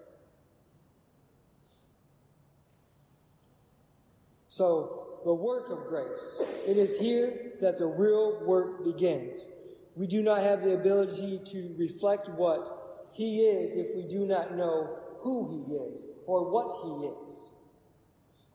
[4.48, 6.40] So, the work of grace.
[6.66, 9.48] It is here that the real work begins.
[9.94, 14.57] We do not have the ability to reflect what He is if we do not
[14.57, 17.49] know who He is or what He is.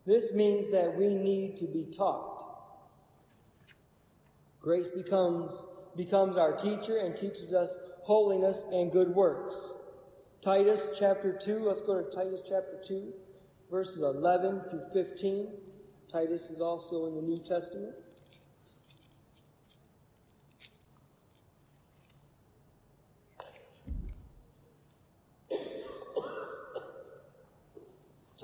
[0.06, 2.34] This means that we need to be taught.
[4.62, 5.66] Grace becomes,
[5.96, 9.72] becomes our teacher and teaches us holiness and good works.
[10.42, 13.14] Titus chapter 2, let's go to Titus chapter 2,
[13.72, 15.48] verses 11 through 15.
[16.12, 17.96] Titus is also in the New Testament.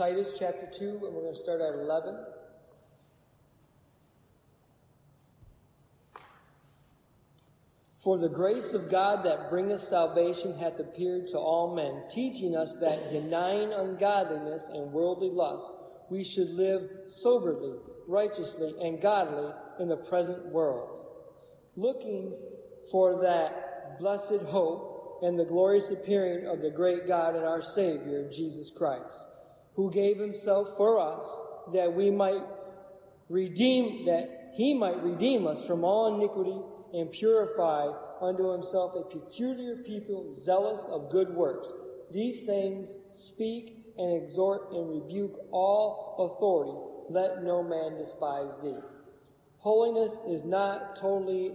[0.02, 2.16] Titus chapter 2, and we're going to start at 11.
[8.00, 12.76] For the grace of God that bringeth salvation hath appeared to all men, teaching us
[12.82, 15.72] that denying ungodliness and worldly lust,
[16.10, 20.90] we should live soberly, righteously, and godly in the present world,
[21.76, 22.34] looking
[22.90, 28.28] for that blessed hope and the glorious appearing of the great God and our Savior,
[28.32, 29.28] Jesus Christ,
[29.76, 31.28] who gave himself for us
[31.74, 32.42] that we might
[33.30, 36.60] redeem, that he might redeem us from all iniquity
[36.94, 37.88] and purify
[38.22, 41.72] unto himself a peculiar people zealous of good works.
[42.12, 46.78] These things speak and exhort and rebuke all authority.
[47.10, 48.78] Let no man despise thee.
[49.58, 51.54] Holiness is not totally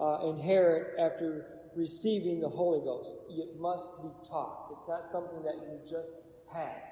[0.00, 3.16] uh, inherent after receiving the Holy Ghost.
[3.30, 4.68] It must be taught.
[4.72, 6.12] It's not something that you just
[6.52, 6.87] have.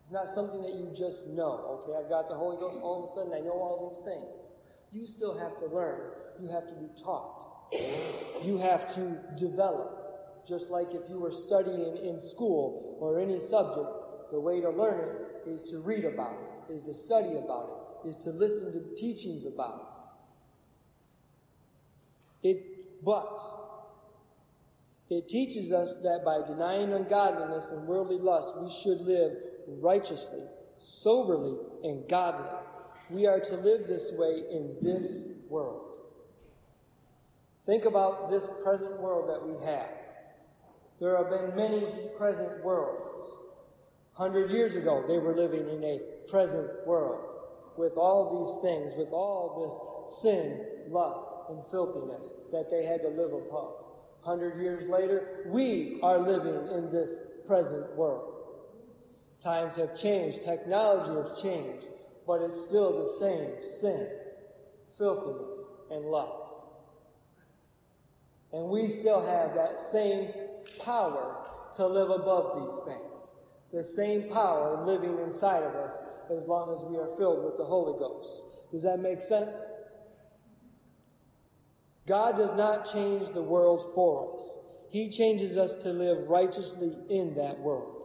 [0.00, 1.82] It's not something that you just know.
[1.82, 2.80] Okay, I've got the Holy Ghost.
[2.82, 4.48] All of a sudden, I know all these things.
[4.92, 6.00] You still have to learn.
[6.40, 7.36] You have to be taught.
[8.42, 10.46] You have to develop.
[10.48, 13.88] Just like if you were studying in school or any subject,
[14.32, 16.36] the way to learn it is to read about
[16.68, 17.68] it, is to study about
[18.04, 19.86] it, is to listen to teachings about
[22.42, 22.48] it.
[22.48, 23.38] It, but
[25.10, 29.32] it teaches us that by denying ungodliness and worldly lust, we should live
[29.80, 30.42] righteously,
[30.76, 32.50] soberly, and godly.
[33.10, 35.90] We are to live this way in this world.
[37.66, 39.90] Think about this present world that we have.
[41.00, 43.22] There have been many present worlds.
[44.12, 47.24] Hundred years ago, they were living in a present world
[47.76, 53.08] with all these things, with all this sin, lust, and filthiness that they had to
[53.08, 53.72] live upon.
[54.22, 58.39] Hundred years later, we are living in this present world.
[59.40, 61.86] Times have changed, technology has changed,
[62.26, 63.50] but it's still the same
[63.80, 64.08] sin,
[64.96, 66.62] filthiness, and lust.
[68.52, 70.32] And we still have that same
[70.84, 73.34] power to live above these things
[73.72, 76.02] the same power living inside of us
[76.36, 78.42] as long as we are filled with the Holy Ghost.
[78.72, 79.56] Does that make sense?
[82.06, 84.58] God does not change the world for us.
[84.90, 87.99] He changes us to live righteously in that world.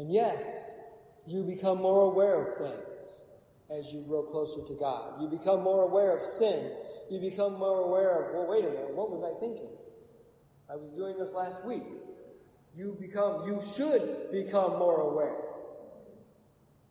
[0.00, 0.70] And yes,
[1.26, 3.20] you become more aware of things
[3.68, 5.20] as you grow closer to God.
[5.20, 6.72] You become more aware of sin.
[7.10, 9.68] You become more aware of, well, wait a minute, what was I thinking?
[10.72, 11.82] I was doing this last week.
[12.74, 15.36] You become, you should become more aware.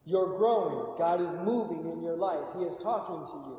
[0.05, 0.95] You're growing.
[0.95, 2.45] God is moving in your life.
[2.59, 3.57] He is talking to you.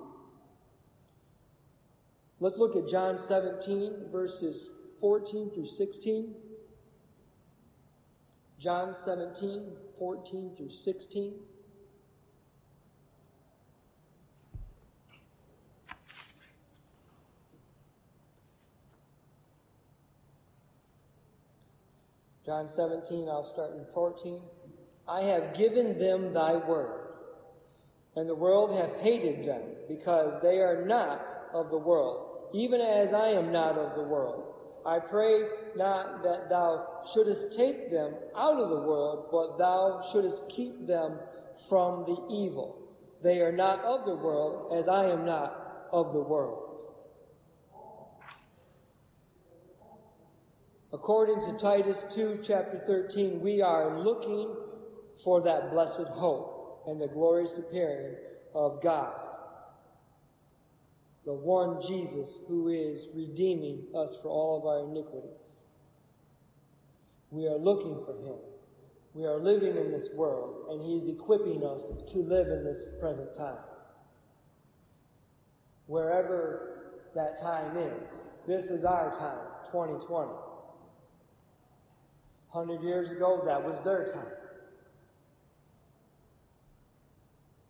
[2.39, 4.69] Let's look at John 17, verses
[5.01, 6.37] 14 through 16.
[8.61, 11.33] John 17, 14 through 16.
[22.45, 24.43] John 17, I'll start in 14.
[25.09, 27.15] I have given them thy word,
[28.15, 33.15] and the world hath hated them, because they are not of the world, even as
[33.15, 34.50] I am not of the world.
[34.85, 35.45] I pray
[35.77, 41.19] not that thou shouldest take them out of the world, but thou shouldest keep them
[41.69, 42.79] from the evil.
[43.23, 46.71] They are not of the world, as I am not of the world.
[50.93, 54.57] According to Titus 2, chapter 13, we are looking
[55.23, 58.17] for that blessed hope and the glorious appearing
[58.55, 59.15] of God,
[61.31, 65.61] the one Jesus who is redeeming us for all of our iniquities.
[67.31, 68.41] We are looking for him.
[69.15, 72.89] We are living in this world, and he is equipping us to live in this
[72.99, 73.63] present time.
[75.87, 80.33] Wherever that time is, this is our time, 2020.
[82.51, 84.35] 100 years ago, that was their time.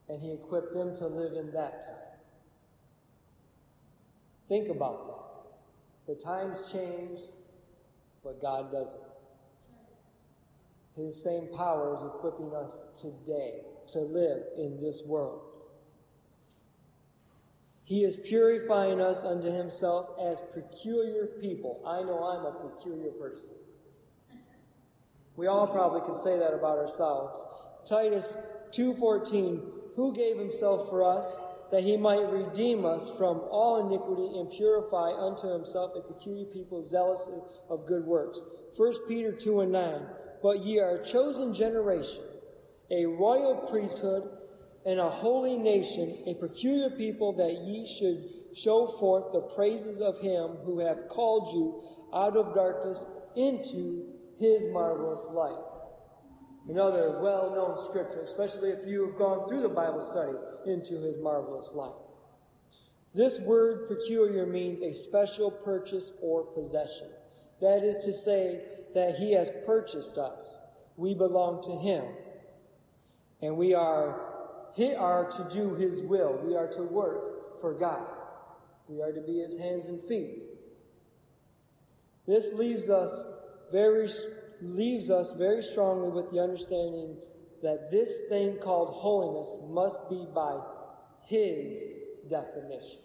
[0.09, 2.10] And he equipped them to live in that time.
[4.51, 6.13] Think about that.
[6.13, 7.21] The times change,
[8.25, 9.01] but God doesn't.
[10.97, 13.61] His same power is equipping us today
[13.93, 15.43] to live in this world.
[17.85, 21.81] He is purifying us unto himself as peculiar people.
[21.87, 23.51] I know I'm a peculiar person.
[25.37, 27.41] We all probably could say that about ourselves.
[27.87, 28.37] Titus
[28.73, 29.63] 2:14,
[29.95, 35.12] who gave himself for us that he might redeem us from all iniquity and purify
[35.12, 37.28] unto himself a peculiar people zealous
[37.68, 38.40] of good works.
[38.76, 40.06] 1 Peter 2 and 9,
[40.42, 42.24] but ye are a chosen generation,
[42.90, 44.28] a royal priesthood,
[44.85, 50.18] and a holy nation, a peculiar people that ye should show forth the praises of
[50.20, 51.83] him who hath called you
[52.14, 53.04] out of darkness
[53.37, 54.06] into
[54.38, 55.69] his marvelous light.
[56.70, 61.18] Another well known scripture, especially if you have gone through the Bible study, into his
[61.18, 61.90] marvelous light.
[63.12, 67.09] This word peculiar means a special purchase or possession.
[67.61, 68.61] That is to say,
[68.94, 70.59] that he has purchased us.
[70.96, 72.04] We belong to him.
[73.42, 74.20] And we are,
[74.74, 76.40] he are to do his will.
[76.44, 78.16] We are to work for God.
[78.88, 80.42] We are to be his hands and feet.
[82.26, 83.24] This leaves us
[83.72, 84.09] very
[84.62, 87.16] leaves us very strongly with the understanding
[87.62, 90.59] that this thing called holiness must be by
[91.23, 91.79] his
[92.29, 93.01] definition,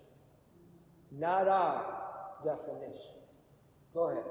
[1.12, 1.96] not our
[2.44, 3.16] definition.
[3.94, 4.24] Go ahead.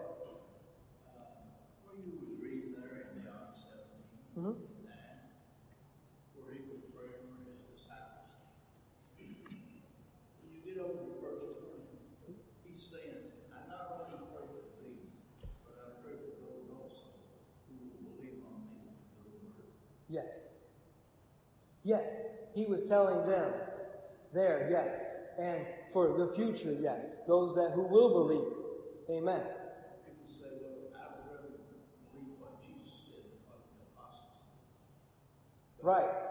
[1.07, 4.61] Uh, you was reading there in John 17, mm-hmm.
[6.37, 8.29] where he was praying for his disciples.
[9.17, 11.49] When you get over to verse
[12.29, 13.25] 20, he's saying,
[13.57, 15.09] I not only pray for thee,
[15.65, 17.09] but I pray for those also
[17.73, 19.73] who will believe on me through the word.
[20.13, 20.53] Yes.
[21.85, 22.25] Yes.
[22.55, 23.53] He was telling them
[24.33, 25.01] there, yes.
[25.39, 27.21] And for the future, yes.
[27.29, 28.53] Those that who will believe.
[29.11, 29.43] Amen.
[30.07, 31.49] People say, well, I would rather
[32.11, 34.33] believe what Jesus said what the apostles.
[35.83, 36.25] Right.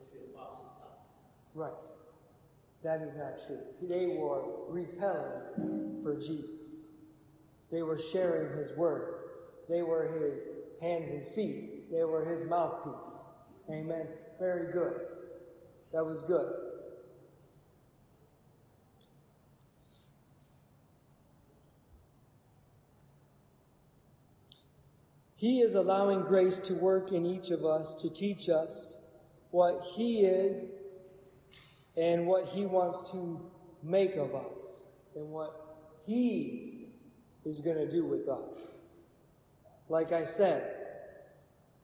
[0.00, 0.72] It's the apostles'
[1.54, 1.72] Right.
[2.82, 3.60] That is not true.
[3.82, 6.82] They were retelling for Jesus.
[7.70, 9.14] They were sharing his word.
[9.68, 10.46] They were his
[10.80, 11.90] hands and feet.
[11.90, 13.20] They were his mouthpiece.
[13.70, 14.06] Amen.
[14.38, 15.00] Very good.
[15.92, 16.52] That was good.
[25.36, 28.96] He is allowing grace to work in each of us to teach us
[29.50, 30.64] what He is
[31.96, 33.40] and what He wants to
[33.82, 36.88] make of us and what He
[37.44, 38.76] is going to do with us.
[39.88, 40.83] Like I said,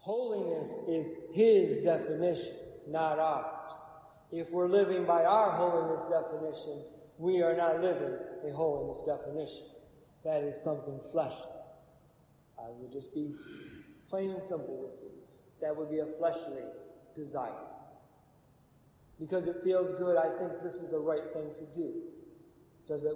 [0.00, 2.54] holiness is His definition,
[2.88, 3.72] not ours.
[4.32, 6.82] If we're living by our holiness definition,
[7.18, 9.66] we are not living a holiness definition.
[10.24, 11.52] That is something fleshly.
[12.58, 13.34] I would just be
[14.08, 15.10] plain and simple with you.
[15.60, 16.62] That would be a fleshly
[17.14, 17.52] desire.
[19.18, 21.92] Because it feels good, I think this is the right thing to do.
[22.86, 23.14] Does it,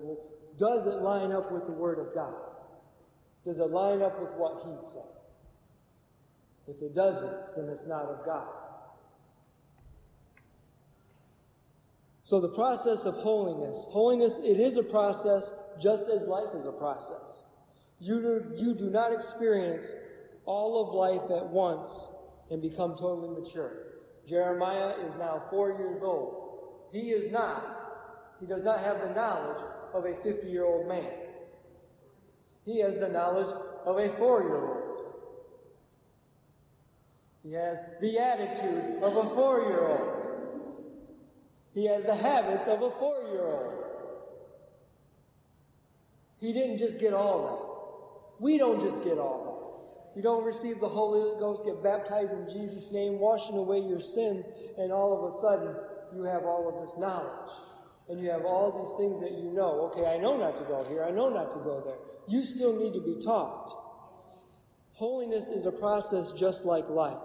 [0.59, 2.35] does it line up with the Word of God?
[3.45, 5.03] Does it line up with what He said?
[6.67, 8.49] If it doesn't, then it's not of God.
[12.23, 16.73] So the process of holiness, holiness, it is a process just as life is a
[16.73, 17.45] process.
[18.01, 19.95] You do, you do not experience
[20.47, 22.09] all of life at once
[22.51, 23.73] and become totally mature.
[24.27, 26.45] Jeremiah is now four years old.
[26.93, 27.79] He is not,
[28.41, 29.63] he does not have the knowledge
[29.93, 31.13] of a 50 year old man.
[32.65, 33.55] He has the knowledge
[33.85, 34.84] of a four year old.
[37.45, 40.11] He has the attitude of a four year old.
[41.75, 43.85] He has the habits of a four year old.
[46.39, 48.43] He didn't just get all that.
[48.43, 50.17] We don't just get all that.
[50.17, 54.45] You don't receive the Holy Ghost, get baptized in Jesus' name, washing away your sins,
[54.79, 55.75] and all of a sudden
[56.15, 57.53] you have all of this knowledge.
[58.09, 59.91] And you have all these things that you know.
[59.91, 61.97] Okay, I know not to go here, I know not to go there.
[62.27, 63.81] You still need to be taught.
[64.93, 67.19] Holiness is a process just like life.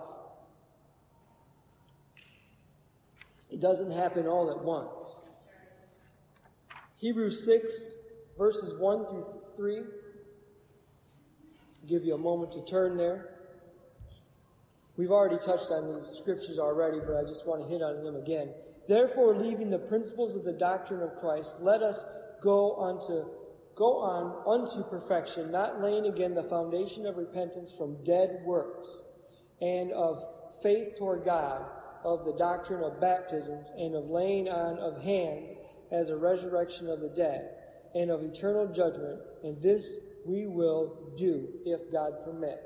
[3.50, 5.22] It doesn't happen all at once.
[6.98, 7.98] Hebrews 6,
[8.38, 9.26] verses 1 through
[9.56, 9.78] 3.
[9.78, 9.86] I'll
[11.88, 13.36] give you a moment to turn there.
[14.98, 18.18] We've already touched on these scriptures already, but I just want to hit on them
[18.18, 18.54] again.
[18.88, 22.06] Therefore, leaving the principles of the doctrine of Christ, let us
[22.42, 23.26] go on to
[23.76, 29.04] go on unto perfection, not laying again the foundation of repentance from dead works
[29.62, 30.22] and of
[30.62, 31.66] faith toward God
[32.04, 35.58] of the doctrine of baptisms and of laying on of hands
[35.92, 37.50] as a resurrection of the dead
[37.96, 42.62] and of eternal judgment, and this we will do if God permit.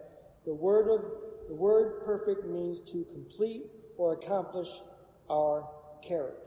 [0.46, 1.06] The word of
[1.48, 3.64] the word perfect means to complete
[3.98, 4.70] or accomplish
[5.30, 5.70] our
[6.06, 6.40] character.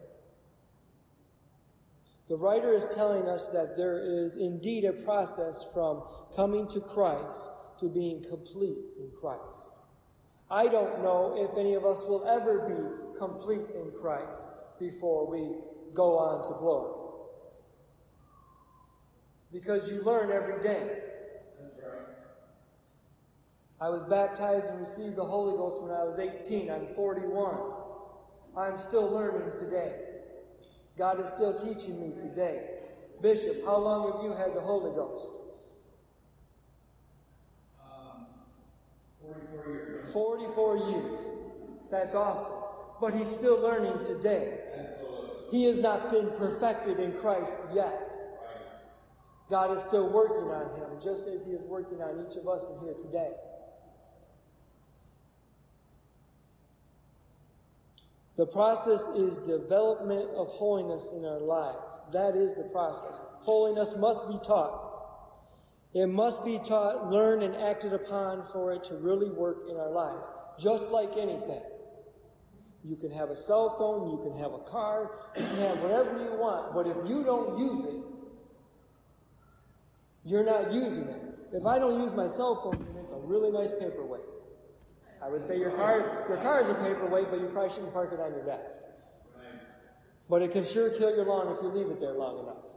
[2.29, 6.03] The writer is telling us that there is indeed a process from
[6.35, 9.71] coming to Christ to being complete in Christ.
[10.51, 14.43] I don't know if any of us will ever be complete in Christ
[14.79, 15.57] before we
[15.93, 16.93] go on to glory.
[19.53, 21.01] Because you learn every day.
[21.61, 22.07] That's right.
[23.81, 26.71] I was baptized and received the Holy Ghost when I was 18.
[26.71, 27.57] I'm 41.
[28.57, 29.95] I'm still learning today.
[30.97, 32.71] God is still teaching me today.
[33.21, 35.33] Bishop, how long have you had the Holy Ghost?
[37.83, 38.27] Um,
[39.23, 39.86] 44 years.
[40.17, 41.45] 44 years.
[41.91, 42.55] That's awesome.
[43.03, 44.61] But he's still learning today.
[45.51, 48.15] He has not been perfected in Christ yet.
[49.51, 52.67] God is still working on him, just as he is working on each of us
[52.67, 53.33] in here today.
[58.39, 62.01] The process is development of holiness in our lives.
[62.15, 63.21] That is the process.
[63.41, 64.96] Holiness must be taught.
[65.97, 69.91] It must be taught, learned, and acted upon for it to really work in our
[69.91, 70.27] lives.
[70.59, 71.63] Just like anything.
[72.85, 76.23] You can have a cell phone, you can have a car, you can have whatever
[76.23, 77.95] you want, but if you don't use it,
[80.27, 81.23] you're not using it.
[81.55, 84.21] If I don't use my cell phone, then it's a really nice paperweight.
[85.23, 88.13] I would say your car, your car is a paperweight, but you probably shouldn't park
[88.13, 88.81] it on your desk.
[90.29, 92.76] But it can sure kill your lawn if you leave it there long enough.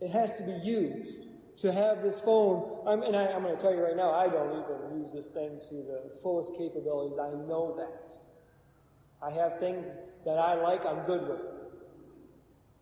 [0.00, 1.26] It has to be used.
[1.58, 4.28] To have this phone, I'm, and I, am going to tell you right now, I
[4.28, 7.18] don't even use this thing to the fullest capabilities.
[7.18, 8.18] I know that.
[9.20, 9.86] I have things
[10.24, 11.60] that I like, I'm good with it.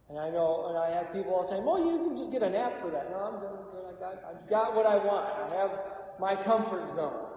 [0.09, 2.43] And I know, and I have people all the time, well, you can just get
[2.45, 3.11] an app for that.
[3.11, 3.85] No, I'm good, I'm good.
[3.85, 5.27] I got, I've got what I want.
[5.27, 5.71] I have
[6.21, 7.28] my comfort zone.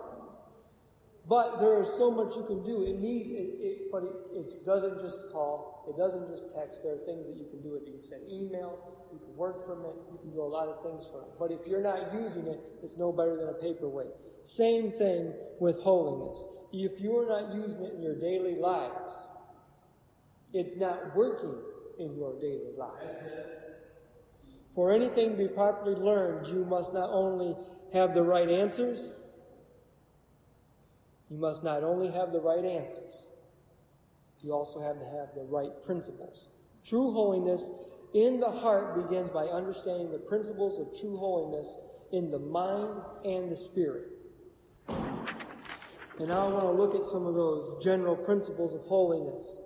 [1.27, 2.83] But there is so much you can do.
[2.83, 5.85] It needs, it, it, but it, it doesn't just call.
[5.87, 6.81] It doesn't just text.
[6.83, 7.87] There are things that you can do with it.
[7.87, 8.79] You can send email.
[9.13, 9.95] You can work from it.
[10.11, 11.33] You can do a lot of things from it.
[11.39, 14.11] But if you're not using it, it's no better than a paperweight.
[14.43, 16.45] Same thing with holiness.
[16.73, 19.27] If you're not using it in your daily lives,
[20.53, 21.55] it's not working
[21.99, 23.47] in your daily lives.
[24.73, 27.55] For anything to be properly learned, you must not only
[27.93, 29.15] have the right answers,
[31.31, 33.29] you must not only have the right answers,
[34.41, 36.49] you also have to have the right principles.
[36.83, 37.71] True holiness
[38.13, 41.77] in the heart begins by understanding the principles of true holiness
[42.11, 44.07] in the mind and the spirit.
[44.89, 49.57] And now I want to look at some of those general principles of holiness.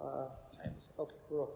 [0.00, 0.26] Uh,
[1.00, 1.52] okay, we're okay.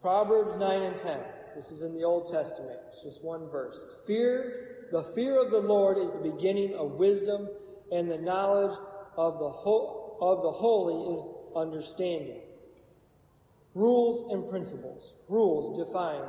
[0.00, 1.18] Proverbs 9 and 10.
[1.60, 2.78] This is in the Old Testament.
[2.88, 3.92] It's just one verse.
[4.06, 7.50] Fear, the fear of the Lord is the beginning of wisdom,
[7.92, 8.78] and the knowledge
[9.18, 11.22] of the, ho- of the holy is
[11.54, 12.40] understanding.
[13.74, 15.12] Rules and principles.
[15.28, 16.24] Rules define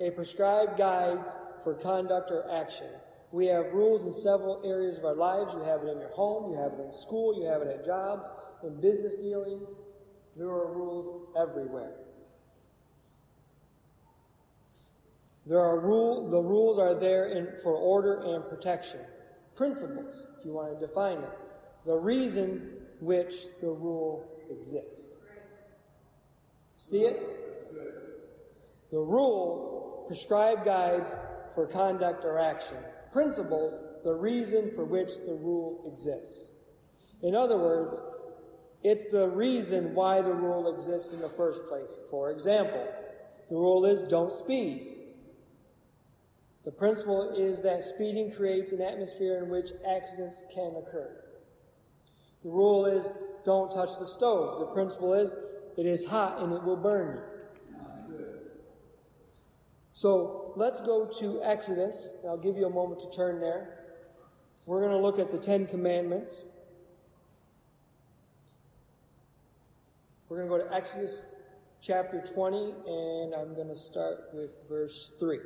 [0.00, 2.86] a prescribed guides for conduct or action.
[3.32, 5.54] We have rules in several areas of our lives.
[5.54, 7.84] You have it in your home, you have it in school, you have it at
[7.84, 8.30] jobs,
[8.62, 9.80] in business dealings.
[10.36, 11.94] There are rules everywhere.
[15.48, 19.00] There are rule, the rules are there in, for order and protection.
[19.56, 21.30] Principles, if you want to define it.
[21.86, 22.70] The reason
[23.00, 25.16] which the rule exists.
[26.76, 27.18] See it?
[28.90, 31.16] The rule, prescribed guides
[31.54, 32.76] for conduct or action.
[33.10, 36.50] Principles, the reason for which the rule exists.
[37.22, 38.02] In other words,
[38.84, 41.98] it's the reason why the rule exists in the first place.
[42.10, 42.86] For example,
[43.48, 44.97] the rule is don't speed.
[46.68, 51.24] The principle is that speeding creates an atmosphere in which accidents can occur.
[52.42, 53.10] The rule is
[53.42, 54.60] don't touch the stove.
[54.60, 55.34] The principle is
[55.78, 57.22] it is hot and it will burn
[58.10, 58.18] you.
[59.94, 62.18] So let's go to Exodus.
[62.28, 63.86] I'll give you a moment to turn there.
[64.66, 66.42] We're going to look at the Ten Commandments.
[70.28, 71.28] We're going to go to Exodus
[71.80, 75.38] chapter 20, and I'm going to start with verse 3.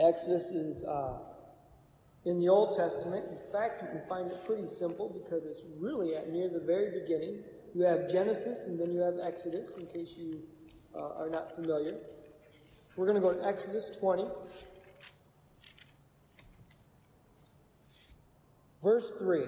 [0.00, 1.14] Exodus is uh,
[2.24, 3.24] in the Old Testament.
[3.30, 7.00] In fact, you can find it pretty simple because it's really at near the very
[7.00, 7.42] beginning.
[7.74, 10.40] You have Genesis and then you have Exodus, in case you
[10.94, 11.96] uh, are not familiar.
[12.96, 14.24] We're going to go to Exodus 20.
[18.82, 19.44] Verse 3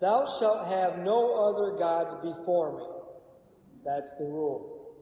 [0.00, 2.84] Thou shalt have no other gods before me.
[3.84, 4.94] That's the rule.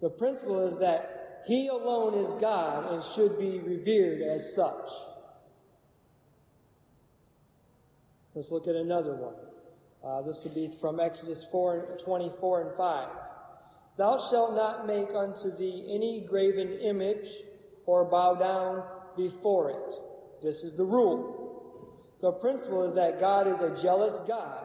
[0.00, 1.11] The principle is that
[1.46, 4.90] He alone is God and should be revered as such.
[8.34, 9.34] Let's look at another one.
[10.04, 13.08] Uh, this will be from Exodus 4, 24 and 5.
[13.98, 17.28] Thou shalt not make unto thee any graven image
[17.86, 18.84] or bow down
[19.16, 19.94] before it.
[20.42, 21.42] This is the rule.
[22.20, 24.64] The principle is that God is a jealous God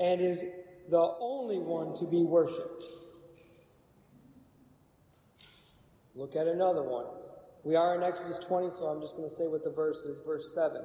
[0.00, 0.42] and is
[0.88, 2.84] the only one to be worshiped.
[6.14, 7.06] Look at another one.
[7.62, 10.18] We are in Exodus 20, so I'm just going to say what the verse is.
[10.24, 10.82] Verse 7.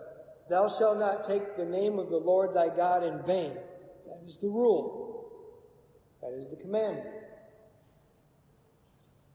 [0.50, 3.56] Thou shalt not take the name of the Lord thy God in vain.
[4.06, 5.32] That is the rule.
[6.22, 7.08] That is the commandment.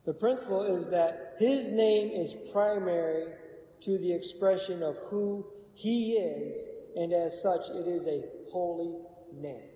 [0.07, 3.27] The principle is that his name is primary
[3.83, 8.93] to the expression of who he is, and as such, it is a holy
[9.35, 9.69] name.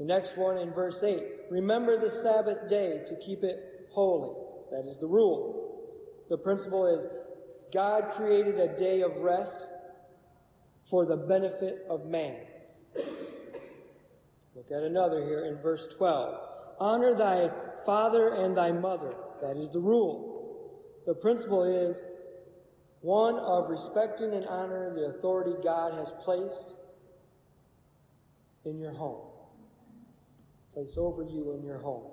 [0.00, 4.34] The next one in verse 8 Remember the Sabbath day to keep it holy.
[4.72, 5.60] That is the rule.
[6.28, 7.06] The principle is
[7.72, 9.68] God created a day of rest
[10.88, 12.36] for the benefit of man.
[14.56, 16.34] Look at another here in verse 12.
[16.80, 17.50] Honor thy
[17.84, 19.14] father and thy mother.
[19.42, 20.80] That is the rule.
[21.06, 22.02] The principle is
[23.00, 26.76] one of respecting and honoring the authority God has placed
[28.64, 29.29] in your home,
[30.72, 32.04] placed over you in your home.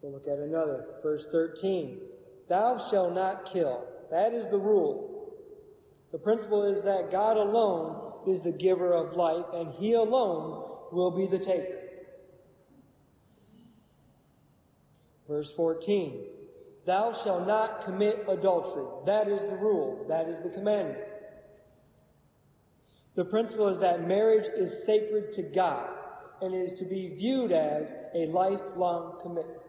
[0.00, 0.86] We'll look at another.
[1.02, 2.00] Verse 13.
[2.48, 3.84] Thou shalt not kill.
[4.10, 5.34] That is the rule.
[6.12, 11.10] The principle is that God alone is the giver of life, and He alone will
[11.10, 11.78] be the taker.
[15.28, 16.24] Verse 14
[16.86, 18.86] Thou shalt not commit adultery.
[19.06, 20.98] That is the rule, that is the commandment.
[23.14, 25.88] The principle is that marriage is sacred to God
[26.42, 29.60] and is to be viewed as a lifelong commitment.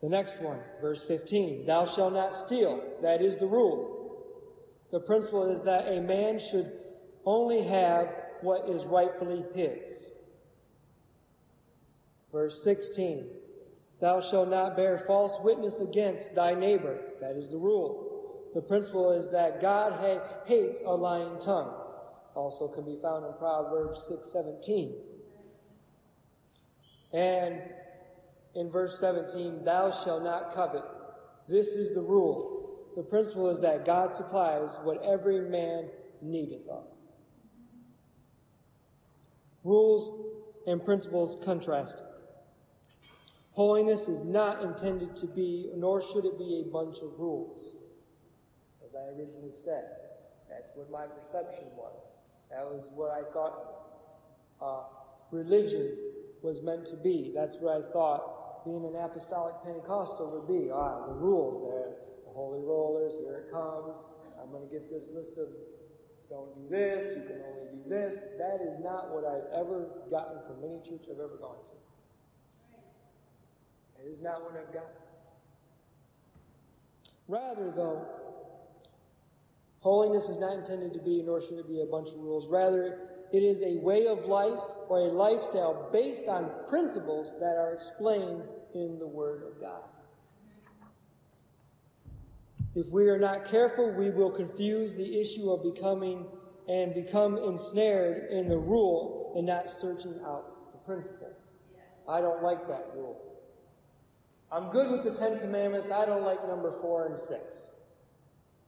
[0.00, 2.82] The next one, verse 15 Thou shalt not steal.
[3.02, 3.94] That is the rule.
[4.90, 6.72] The principle is that a man should
[7.24, 10.10] only have what is rightfully his.
[12.30, 13.26] Verse 16
[14.00, 17.00] Thou shalt not bear false witness against thy neighbor.
[17.20, 18.50] That is the rule.
[18.54, 21.74] The principle is that God ha- hates a lying tongue.
[22.34, 24.94] Also can be found in Proverbs 6:17.
[27.12, 27.62] And
[28.54, 30.84] in verse 17, thou shalt not covet.
[31.48, 32.90] This is the rule.
[32.96, 36.86] The principle is that God supplies what every man needeth of.
[39.62, 40.12] Rules
[40.66, 42.06] and principles contrasted.
[43.52, 47.76] Holiness is not intended to be, nor should it be, a bunch of rules.
[48.84, 49.84] As I originally said,
[50.48, 52.12] that's what my perception was.
[52.54, 53.74] That was what I thought
[54.62, 54.84] uh,
[55.32, 55.96] religion
[56.40, 57.32] was meant to be.
[57.34, 60.70] That's what I thought being an apostolic Pentecostal would be.
[60.70, 61.96] Ah, the rules there,
[62.26, 64.06] the holy rollers, here it comes.
[64.40, 65.48] I'm going to get this list of
[66.30, 68.22] don't do this, you can only do this.
[68.38, 71.72] That is not what I've ever gotten from any church I've ever gone to.
[73.98, 74.88] That is not what I've gotten.
[77.28, 78.06] Rather, though,
[79.84, 82.48] Holiness is not intended to be, nor should it be, a bunch of rules.
[82.48, 83.00] Rather,
[83.34, 84.58] it is a way of life
[84.88, 89.82] or a lifestyle based on principles that are explained in the Word of God.
[92.74, 96.24] If we are not careful, we will confuse the issue of becoming
[96.66, 101.30] and become ensnared in the rule and not searching out the principle.
[102.08, 103.20] I don't like that rule.
[104.50, 105.90] I'm good with the Ten Commandments.
[105.90, 107.70] I don't like number four and six.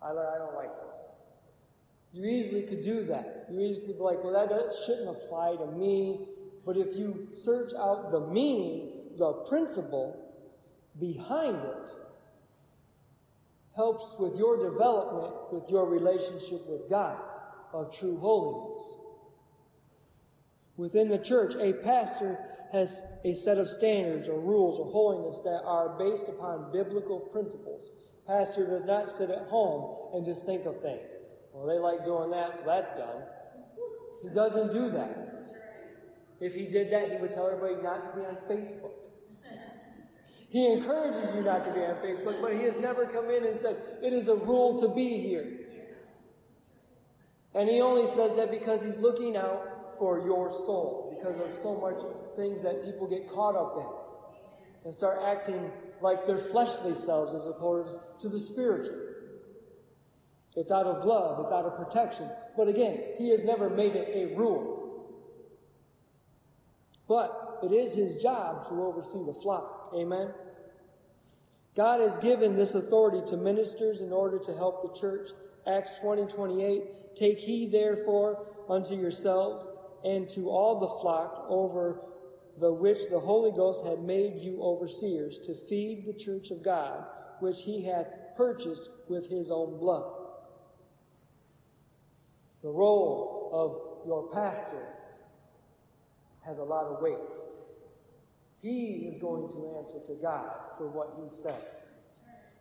[0.03, 1.06] I, I don't like those.
[2.17, 3.47] You easily could do that.
[3.51, 6.27] You easily could be like, well, that shouldn't apply to me.
[6.64, 10.17] But if you search out the meaning, the principle
[10.99, 11.93] behind it,
[13.75, 17.19] helps with your development, with your relationship with God
[17.75, 18.97] of true holiness.
[20.79, 22.39] Within the church, a pastor
[22.73, 27.91] has a set of standards or rules or holiness that are based upon biblical principles
[28.27, 31.11] Pastor does not sit at home and just think of things.
[31.57, 33.23] Well, they like doing that, so that's done.
[34.23, 35.55] He doesn't do that.
[36.39, 38.93] If he did that, he would tell everybody not to be on Facebook.
[40.51, 43.57] He encourages you not to be on Facebook, but he has never come in and
[43.57, 45.61] said, it is a rule to be here.
[47.55, 51.75] And he only says that because he's looking out for your soul, because of so
[51.75, 52.03] much
[52.37, 55.71] things that people get caught up in and start acting
[56.03, 59.06] like their fleshly selves as opposed to the spiritual.
[60.57, 62.31] It's out of love, it's out of protection.
[62.57, 65.07] But again, he has never made it a rule.
[67.07, 69.93] But it is his job to oversee the flock.
[69.95, 70.33] Amen?
[71.77, 75.29] God has given this authority to ministers in order to help the church.
[75.67, 77.15] Acts 20, 28.
[77.15, 79.71] Take heed therefore unto yourselves
[80.05, 82.01] and to all the flock over
[82.59, 87.05] the which the Holy Ghost had made you overseers to feed the church of God,
[87.41, 90.26] which he hath purchased with his own blood.
[92.67, 94.89] The role of your pastor
[96.45, 97.39] has a lot of weight.
[98.61, 101.95] He is going to answer to God for what he says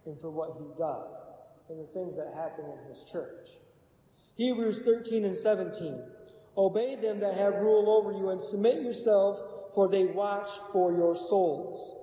[0.06, 1.32] and for what he does
[1.70, 3.50] and the things that happen in his church.
[4.36, 6.00] Hebrews 13 and 17.
[6.56, 9.40] Obey them that have rule over you and submit yourself
[9.74, 11.96] for they watch for your souls,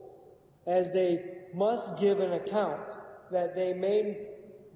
[0.67, 1.21] as they
[1.55, 2.95] must give an account,
[3.31, 4.27] that they may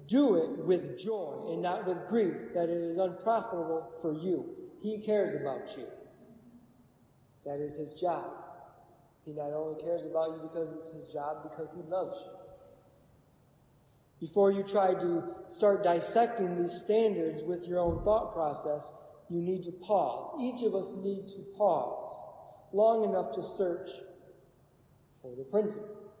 [0.07, 4.55] do it with joy and not with grief, that it is unprofitable for you.
[4.81, 5.87] He cares about you.
[7.45, 8.31] That is his job.
[9.25, 12.31] He not only cares about you because it's his job, because he loves you.
[14.19, 18.91] Before you try to start dissecting these standards with your own thought process,
[19.29, 20.33] you need to pause.
[20.41, 22.07] Each of us need to pause
[22.73, 23.89] long enough to search
[25.21, 26.11] for the principle,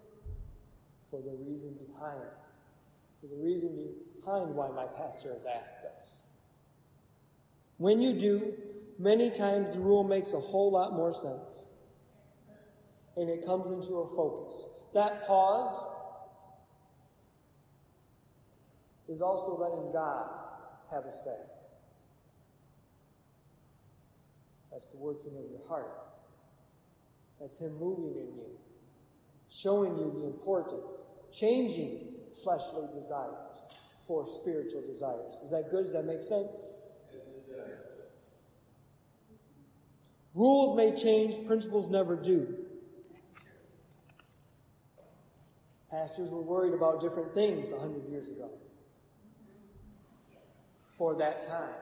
[1.09, 2.33] for the reason behind it,
[3.27, 6.23] for the reason behind why my pastor has asked us.
[7.77, 8.53] When you do,
[8.97, 11.65] many times the rule makes a whole lot more sense.
[13.15, 14.65] And it comes into a focus.
[14.93, 15.87] That pause
[19.07, 20.27] is also letting God
[20.91, 21.37] have a say.
[24.71, 25.91] That's the working of your heart.
[27.39, 28.49] That's Him moving in you,
[29.49, 33.57] showing you the importance, changing fleshly desires
[34.07, 35.39] for spiritual desires.
[35.43, 35.83] Is that good?
[35.83, 36.75] Does that make sense?
[40.33, 42.55] Rules may change, principles never do.
[45.89, 48.51] Pastors were worried about different things a hundred years ago
[50.95, 51.73] for that time.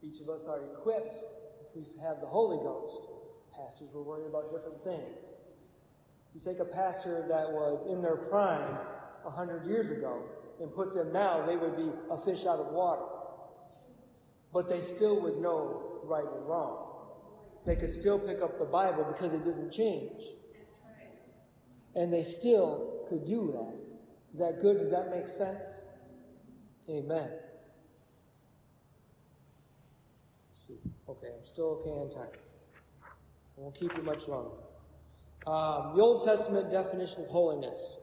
[0.00, 1.16] Each of us are equipped
[1.76, 3.06] we have the Holy Ghost.
[3.54, 5.35] Pastors were worried about different things.
[6.36, 8.76] You take a pastor that was in their prime
[9.24, 10.22] a hundred years ago
[10.60, 13.06] and put them now, they would be a fish out of water.
[14.52, 16.88] But they still would know right and wrong.
[17.64, 20.24] They could still pick up the Bible because it doesn't change.
[21.94, 23.74] And they still could do that.
[24.30, 24.76] Is that good?
[24.76, 25.84] Does that make sense?
[26.90, 27.30] Amen.
[30.52, 30.78] see.
[31.08, 32.34] Okay, I'm still okay on time.
[33.02, 34.50] I won't keep you much longer.
[35.46, 37.98] Um, the Old Testament definition of holiness.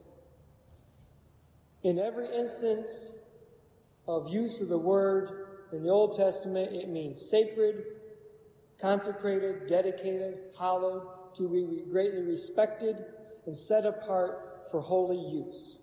[1.83, 3.11] In every instance
[4.07, 7.83] of use of the word in the Old Testament, it means sacred,
[8.79, 12.95] consecrated, dedicated, hallowed, to be greatly respected
[13.45, 15.79] and set apart for holy use.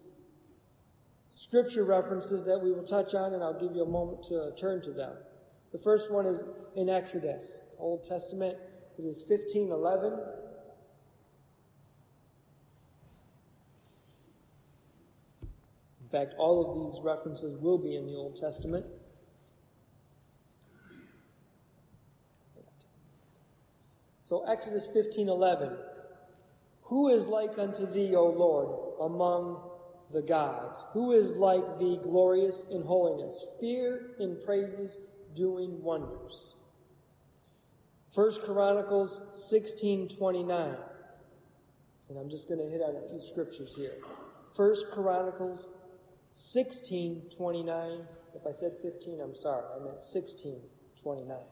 [1.29, 4.83] scripture references that we will touch on, and I'll give you a moment to turn
[4.83, 5.13] to them.
[5.73, 6.43] The first one is
[6.75, 8.57] in Exodus, Old Testament.
[8.99, 10.19] It is 1511.
[16.13, 18.85] In fact, all of these references will be in the Old Testament.
[24.23, 25.77] So Exodus 15:11
[26.83, 29.61] Who is like unto thee, O Lord, among
[30.13, 30.85] the gods?
[30.93, 34.99] Who is like thee, glorious in holiness, fear in praises,
[35.35, 36.55] doing wonders?
[38.15, 40.77] 1 Chronicles 16:29.
[42.09, 43.95] And I'm just going to hit on a few scriptures here.
[44.57, 45.69] 1 Chronicles
[46.33, 48.07] 16:29.
[48.35, 49.65] If I said 15, I'm sorry.
[49.75, 51.45] I meant 16:29.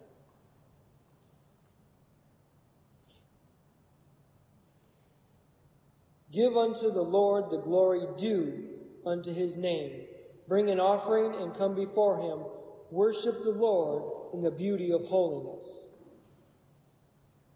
[6.30, 8.68] Give unto the Lord the glory due
[9.04, 10.06] unto his name.
[10.46, 12.44] Bring an offering and come before him.
[12.90, 15.88] Worship the Lord in the beauty of holiness.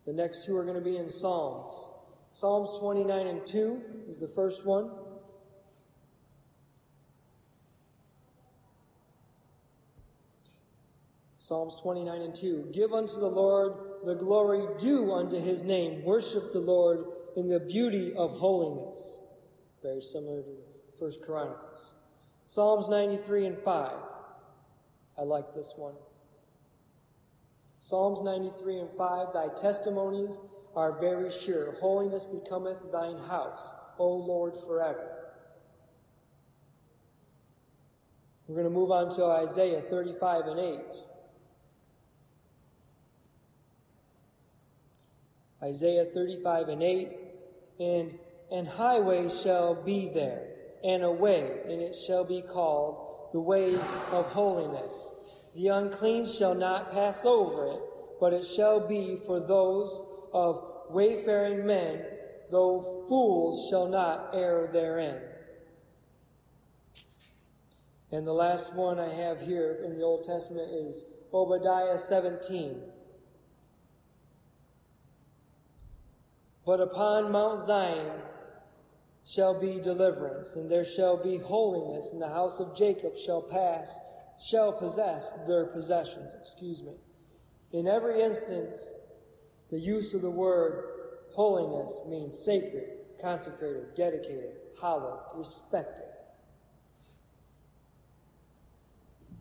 [0.04, 1.90] The next two are going to be in Psalms.
[2.32, 4.90] Psalms 29 and 2 is the first one.
[11.52, 12.70] Psalms 29 and 2.
[12.72, 13.74] Give unto the Lord
[14.06, 16.02] the glory due unto his name.
[16.02, 17.04] Worship the Lord
[17.36, 19.18] in the beauty of holiness.
[19.82, 20.56] Very similar to
[20.98, 21.92] First Chronicles.
[22.46, 23.92] Psalms 93 and 5.
[25.18, 25.92] I like this one.
[27.80, 29.34] Psalms 93 and 5.
[29.34, 30.38] Thy testimonies
[30.74, 31.72] are very sure.
[31.80, 35.34] Holiness becometh thine house, O Lord, forever.
[38.48, 40.78] We're going to move on to Isaiah 35 and 8.
[45.62, 47.08] Isaiah 35 and 8
[47.80, 48.18] and
[48.52, 50.46] and highway shall be there,
[50.84, 53.74] and a way, and it shall be called the way
[54.10, 55.10] of holiness.
[55.56, 57.80] The unclean shall not pass over it,
[58.20, 60.02] but it shall be for those
[60.34, 62.04] of wayfaring men,
[62.50, 65.16] though fools shall not err therein.
[68.10, 72.82] And the last one I have here in the Old Testament is Obadiah 17.
[76.64, 78.12] But upon Mount Zion
[79.24, 83.98] shall be deliverance, and there shall be holiness, and the house of Jacob shall pass,
[84.38, 86.32] shall possess their possessions.
[86.38, 86.92] Excuse me.
[87.72, 88.92] In every instance,
[89.70, 90.84] the use of the word
[91.34, 92.90] holiness means sacred,
[93.20, 96.04] consecrated, dedicated, hallowed, respected.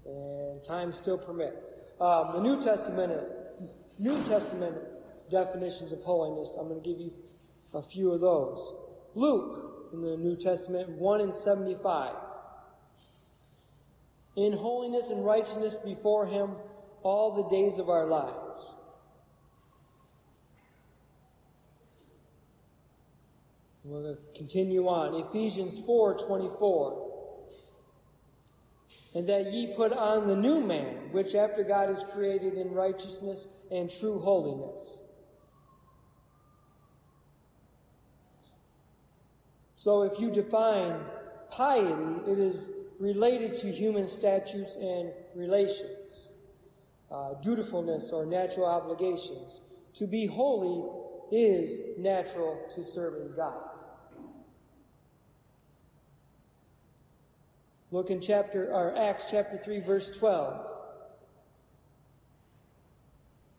[0.05, 1.71] And time still permits.
[1.99, 3.11] Um, the New Testament,
[3.99, 4.75] New Testament
[5.31, 6.55] definitions of holiness.
[6.59, 7.13] I'm going to give you
[7.73, 8.75] a few of those.
[9.15, 12.13] Luke, in the New Testament, 1 and 75.
[14.35, 16.51] In holiness and righteousness before Him
[17.03, 18.75] all the days of our lives.
[23.83, 25.15] We're going to continue on.
[25.15, 27.11] Ephesians 4 24
[29.13, 33.45] and that ye put on the new man, which after God is created in righteousness
[33.69, 35.01] and true holiness.
[39.81, 40.93] So if you define
[41.49, 42.69] piety, it is
[42.99, 46.29] related to human statutes and relations,
[47.09, 49.59] uh, dutifulness or natural obligations.
[49.95, 50.87] To be holy
[51.31, 53.59] is natural to serving God.
[57.89, 60.63] Look in chapter or Acts chapter 3 verse 12.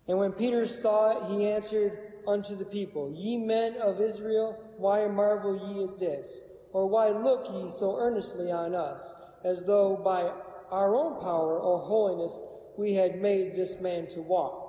[0.07, 5.07] And when Peter saw it, he answered unto the people, Ye men of Israel, why
[5.07, 6.43] marvel ye at this?
[6.73, 9.15] Or why look ye so earnestly on us,
[9.45, 10.33] as though by
[10.71, 12.41] our own power or holiness
[12.77, 14.63] we had made this man to walk?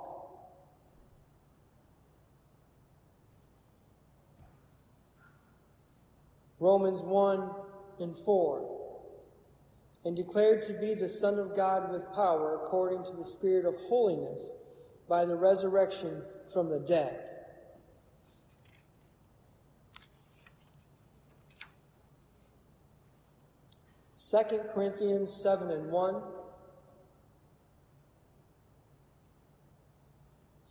[6.60, 7.50] Romans 1
[8.00, 8.70] and 4.
[10.04, 13.74] And declared to be the Son of God with power according to the Spirit of
[13.88, 14.52] holiness
[15.08, 17.33] by the resurrection from the dead.
[24.34, 26.22] 2 Corinthians 7 and 1.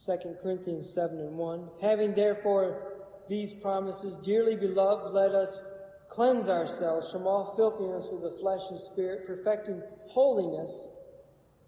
[0.05, 1.69] 2 Corinthians 7 and 1.
[1.81, 2.91] Having therefore
[3.29, 5.63] these promises, dearly beloved, let us
[6.09, 10.89] cleanse ourselves from all filthiness of the flesh and spirit, perfecting holiness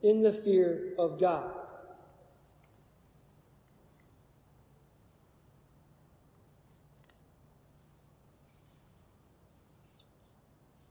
[0.04, 1.65] in the fear of God.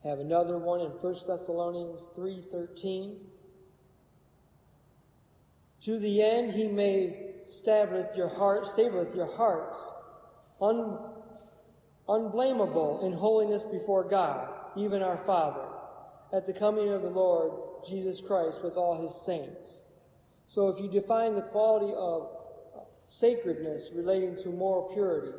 [0.05, 3.30] Have another one in 1 Thessalonians 3:13.
[5.80, 9.92] To the end he may stableth your heart, stableth your hearts,
[10.61, 10.98] un,
[12.07, 15.66] unblameable in holiness before God, even our Father,
[16.32, 17.52] at the coming of the Lord
[17.86, 19.84] Jesus Christ with all his saints.
[20.46, 22.28] So if you define the quality of
[23.07, 25.32] sacredness relating to moral purity,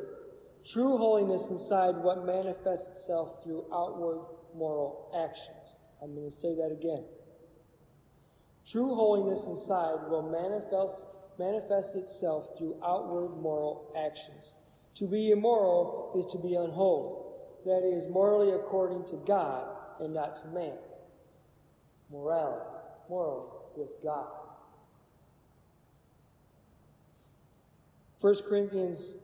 [0.64, 4.26] true holiness inside what manifests itself through outward
[4.56, 5.74] moral actions.
[6.02, 7.04] I'm going to say that again.
[8.66, 11.06] True holiness inside will manifest,
[11.38, 14.54] manifest itself through outward moral actions.
[14.96, 17.22] To be immoral is to be unholy.
[17.64, 19.68] That is, morally according to God
[20.00, 20.78] and not to man.
[22.10, 22.70] Morality,
[23.08, 24.28] morally with God.
[28.20, 29.16] 1 Corinthians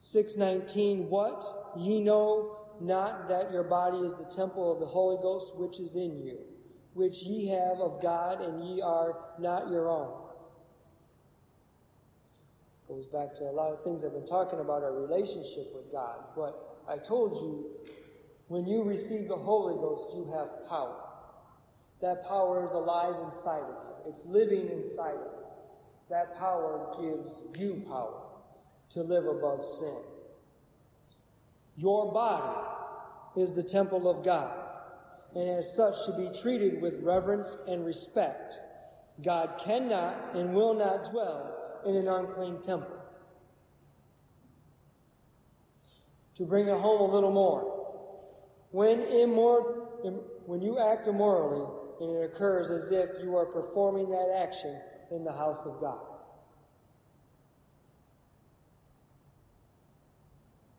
[0.00, 5.56] 6:19 What ye know not that your body is the temple of the Holy Ghost
[5.56, 6.38] which is in you
[6.96, 10.14] which ye have of God and ye are not your own.
[12.88, 16.16] Goes back to a lot of things I've been talking about our relationship with God.
[16.34, 17.66] But I told you
[18.48, 21.02] when you receive the Holy Ghost you have power.
[22.00, 24.10] That power is alive inside of you.
[24.10, 25.46] It's living inside of you.
[26.08, 28.22] That power gives you power
[28.90, 29.98] to live above sin.
[31.76, 32.66] Your body
[33.36, 34.52] is the temple of God,
[35.34, 38.58] and as such should be treated with reverence and respect.
[39.22, 42.96] God cannot and will not dwell in an unclean temple.
[46.36, 47.72] To bring it home a little more,
[48.70, 51.66] when, immor- when you act immorally,
[52.00, 54.78] and it occurs as if you are performing that action
[55.10, 56.15] in the house of God.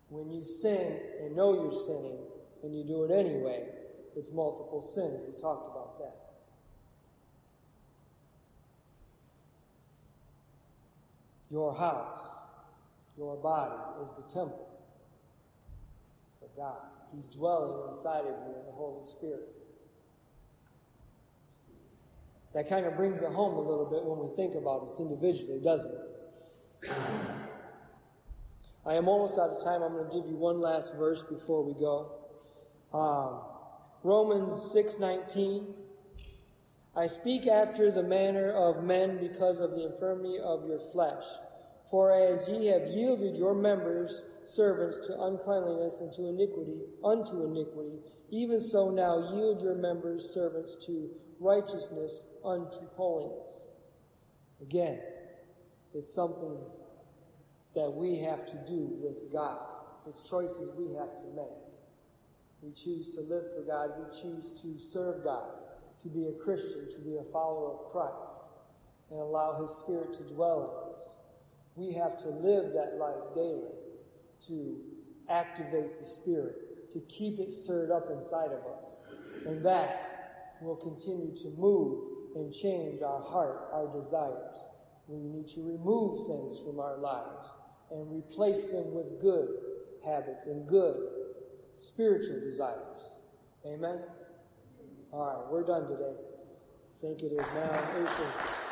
[0.10, 2.20] When you sin and know you're sinning
[2.64, 3.66] and you do it anyway,
[4.16, 5.22] it's multiple sins.
[5.28, 6.16] We talked about that.
[11.50, 12.40] Your house,
[13.18, 14.68] your body is the temple
[16.40, 16.82] for God.
[17.16, 19.50] He's dwelling inside of you in the Holy Spirit.
[22.54, 25.60] That kind of brings it home a little bit when we think about us individually,
[25.62, 26.92] doesn't it?
[28.88, 29.84] I am almost out of time.
[29.84, 32.12] I'm going to give you one last verse before we go.
[32.94, 33.42] Um,
[34.02, 35.74] Romans 6:19.
[36.96, 41.26] I speak after the manner of men because of the infirmity of your flesh.
[41.92, 48.00] For as ye have yielded your members servants to uncleanliness and to iniquity, unto iniquity,
[48.30, 51.10] even so now yield your members servants to
[51.40, 53.70] righteousness unto holiness.
[54.62, 55.00] Again,
[55.94, 56.58] it's something
[57.78, 59.60] that we have to do with God.
[60.08, 61.62] It's choices we have to make.
[62.64, 63.92] We choose to live for God.
[64.00, 65.46] We choose to serve God,
[66.00, 68.50] to be a Christian, to be a follower of Christ,
[69.12, 71.20] and allow His Spirit to dwell in us.
[71.76, 73.78] We have to live that life daily
[74.48, 74.78] to
[75.30, 79.02] activate the Spirit, to keep it stirred up inside of us.
[79.46, 84.66] And that will continue to move and change our heart, our desires.
[85.08, 87.52] We need to remove things from our lives
[87.92, 89.50] and replace them with good
[90.06, 90.98] habits and good
[91.74, 93.16] spiritual desires.
[93.66, 94.00] Amen?
[95.12, 96.14] All right, we're done today.
[96.14, 98.67] I think it is now.